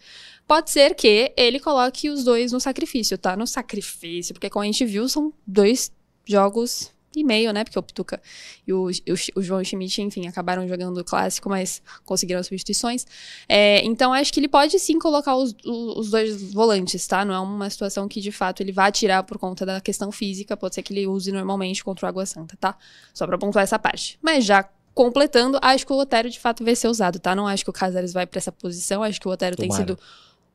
[0.48, 3.36] Pode ser que ele coloque os dois no sacrifício, tá?
[3.36, 5.92] No sacrifício, porque como a gente viu, são dois
[6.26, 7.64] jogos e meio, né?
[7.64, 8.22] Porque o Pituca
[8.66, 13.06] e o, o, o João Schmidt, enfim, acabaram jogando o clássico, mas conseguiram substituições.
[13.48, 17.26] É, então, acho que ele pode sim colocar os, os, dois volantes, tá?
[17.26, 20.56] Não é uma situação que, de fato, ele vai tirar por conta da questão física.
[20.56, 22.78] Pode ser que ele use normalmente contra o Água Santa, tá?
[23.14, 24.18] Só pra pontuar essa parte.
[24.22, 27.34] Mas já completando, acho que o Otero, de fato, vai ser usado, tá?
[27.36, 29.04] Não acho que o Casares vai para essa posição.
[29.04, 29.86] Acho que o Otero Tomara.
[29.86, 30.00] tem sido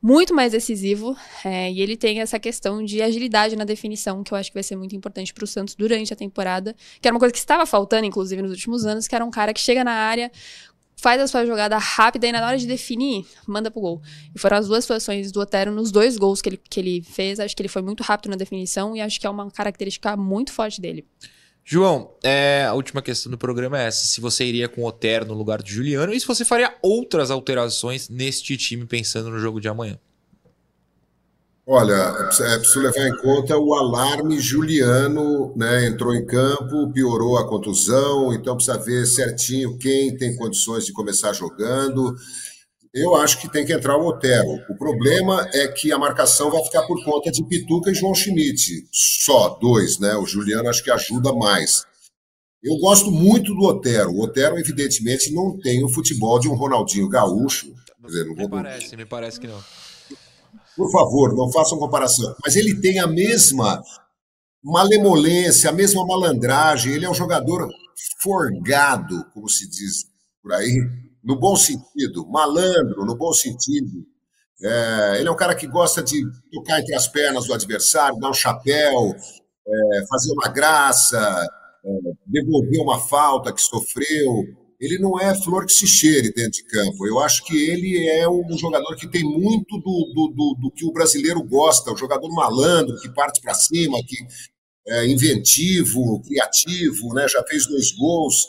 [0.01, 4.37] muito mais decisivo é, e ele tem essa questão de agilidade na definição que eu
[4.37, 7.19] acho que vai ser muito importante para o Santos durante a temporada, que era uma
[7.19, 9.91] coisa que estava faltando, inclusive, nos últimos anos, que era um cara que chega na
[9.91, 10.31] área,
[10.99, 14.01] faz a sua jogada rápida e na hora de definir, manda pro gol.
[14.35, 17.39] E foram as duas situações do Otero nos dois gols que ele, que ele fez.
[17.39, 20.51] Acho que ele foi muito rápido na definição e acho que é uma característica muito
[20.51, 21.05] forte dele.
[21.69, 25.25] João, é, a última questão do programa é essa: se você iria com o Otero
[25.25, 29.59] no lugar de Juliano e se você faria outras alterações neste time pensando no jogo
[29.59, 29.99] de amanhã.
[31.65, 35.87] Olha, é preciso levar em conta o alarme Juliano, né?
[35.87, 41.33] Entrou em campo, piorou a contusão, então precisa ver certinho quem tem condições de começar
[41.33, 42.15] jogando.
[42.99, 44.59] Eu acho que tem que entrar o Otero.
[44.69, 48.87] O problema é que a marcação vai ficar por conta de Pituca e João Schmidt.
[48.91, 50.15] Só dois, né?
[50.15, 51.83] O Juliano acho que ajuda mais.
[52.63, 54.09] Eu gosto muito do Otero.
[54.09, 57.67] O Otero, evidentemente, não tem o futebol de um Ronaldinho Gaúcho.
[58.01, 59.63] Quer dizer, não me parece, me parece que não.
[60.75, 62.35] Por favor, não façam comparação.
[62.43, 63.79] Mas ele tem a mesma
[64.63, 66.93] malemolência, a mesma malandragem.
[66.93, 67.69] Ele é um jogador
[68.23, 70.05] forgado, como se diz
[70.41, 74.05] por aí no bom sentido, malandro, no bom sentido.
[74.61, 78.29] É, ele é um cara que gosta de tocar entre as pernas do adversário, dar
[78.29, 79.15] um chapéu,
[79.67, 81.47] é, fazer uma graça,
[81.85, 81.89] é,
[82.25, 84.43] devolver uma falta que sofreu.
[84.79, 87.07] Ele não é flor que se cheire dentro de campo.
[87.07, 90.85] Eu acho que ele é um jogador que tem muito do, do, do, do que
[90.85, 94.17] o brasileiro gosta, um jogador malandro, que parte para cima, que
[94.87, 97.27] é inventivo, criativo, né?
[97.27, 98.47] já fez dois gols.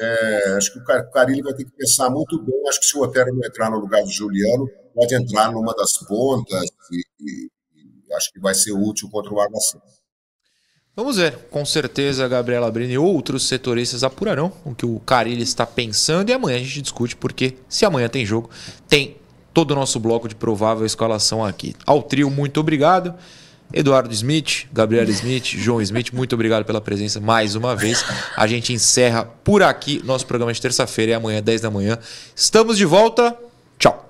[0.00, 2.54] É, acho que o Carilli vai ter que pensar muito bem.
[2.68, 5.98] Acho que se o Otero não entrar no lugar do Juliano, pode entrar numa das
[5.98, 9.58] pontas e, e, acho que vai ser útil contra o Água
[10.96, 11.36] Vamos ver.
[11.50, 16.32] Com certeza, Gabriela Brini e outros setoristas apurarão o que o Carilli está pensando e
[16.32, 18.50] amanhã a gente discute, porque se amanhã tem jogo,
[18.88, 19.16] tem
[19.52, 21.74] todo o nosso bloco de provável escalação aqui.
[21.86, 23.14] Ao trio, muito obrigado.
[23.72, 28.04] Eduardo Smith, Gabriel Smith, João Smith, muito obrigado pela presença mais uma vez.
[28.36, 31.98] A gente encerra por aqui nosso programa de terça-feira e amanhã, 10 da manhã.
[32.34, 33.36] Estamos de volta.
[33.78, 34.09] Tchau.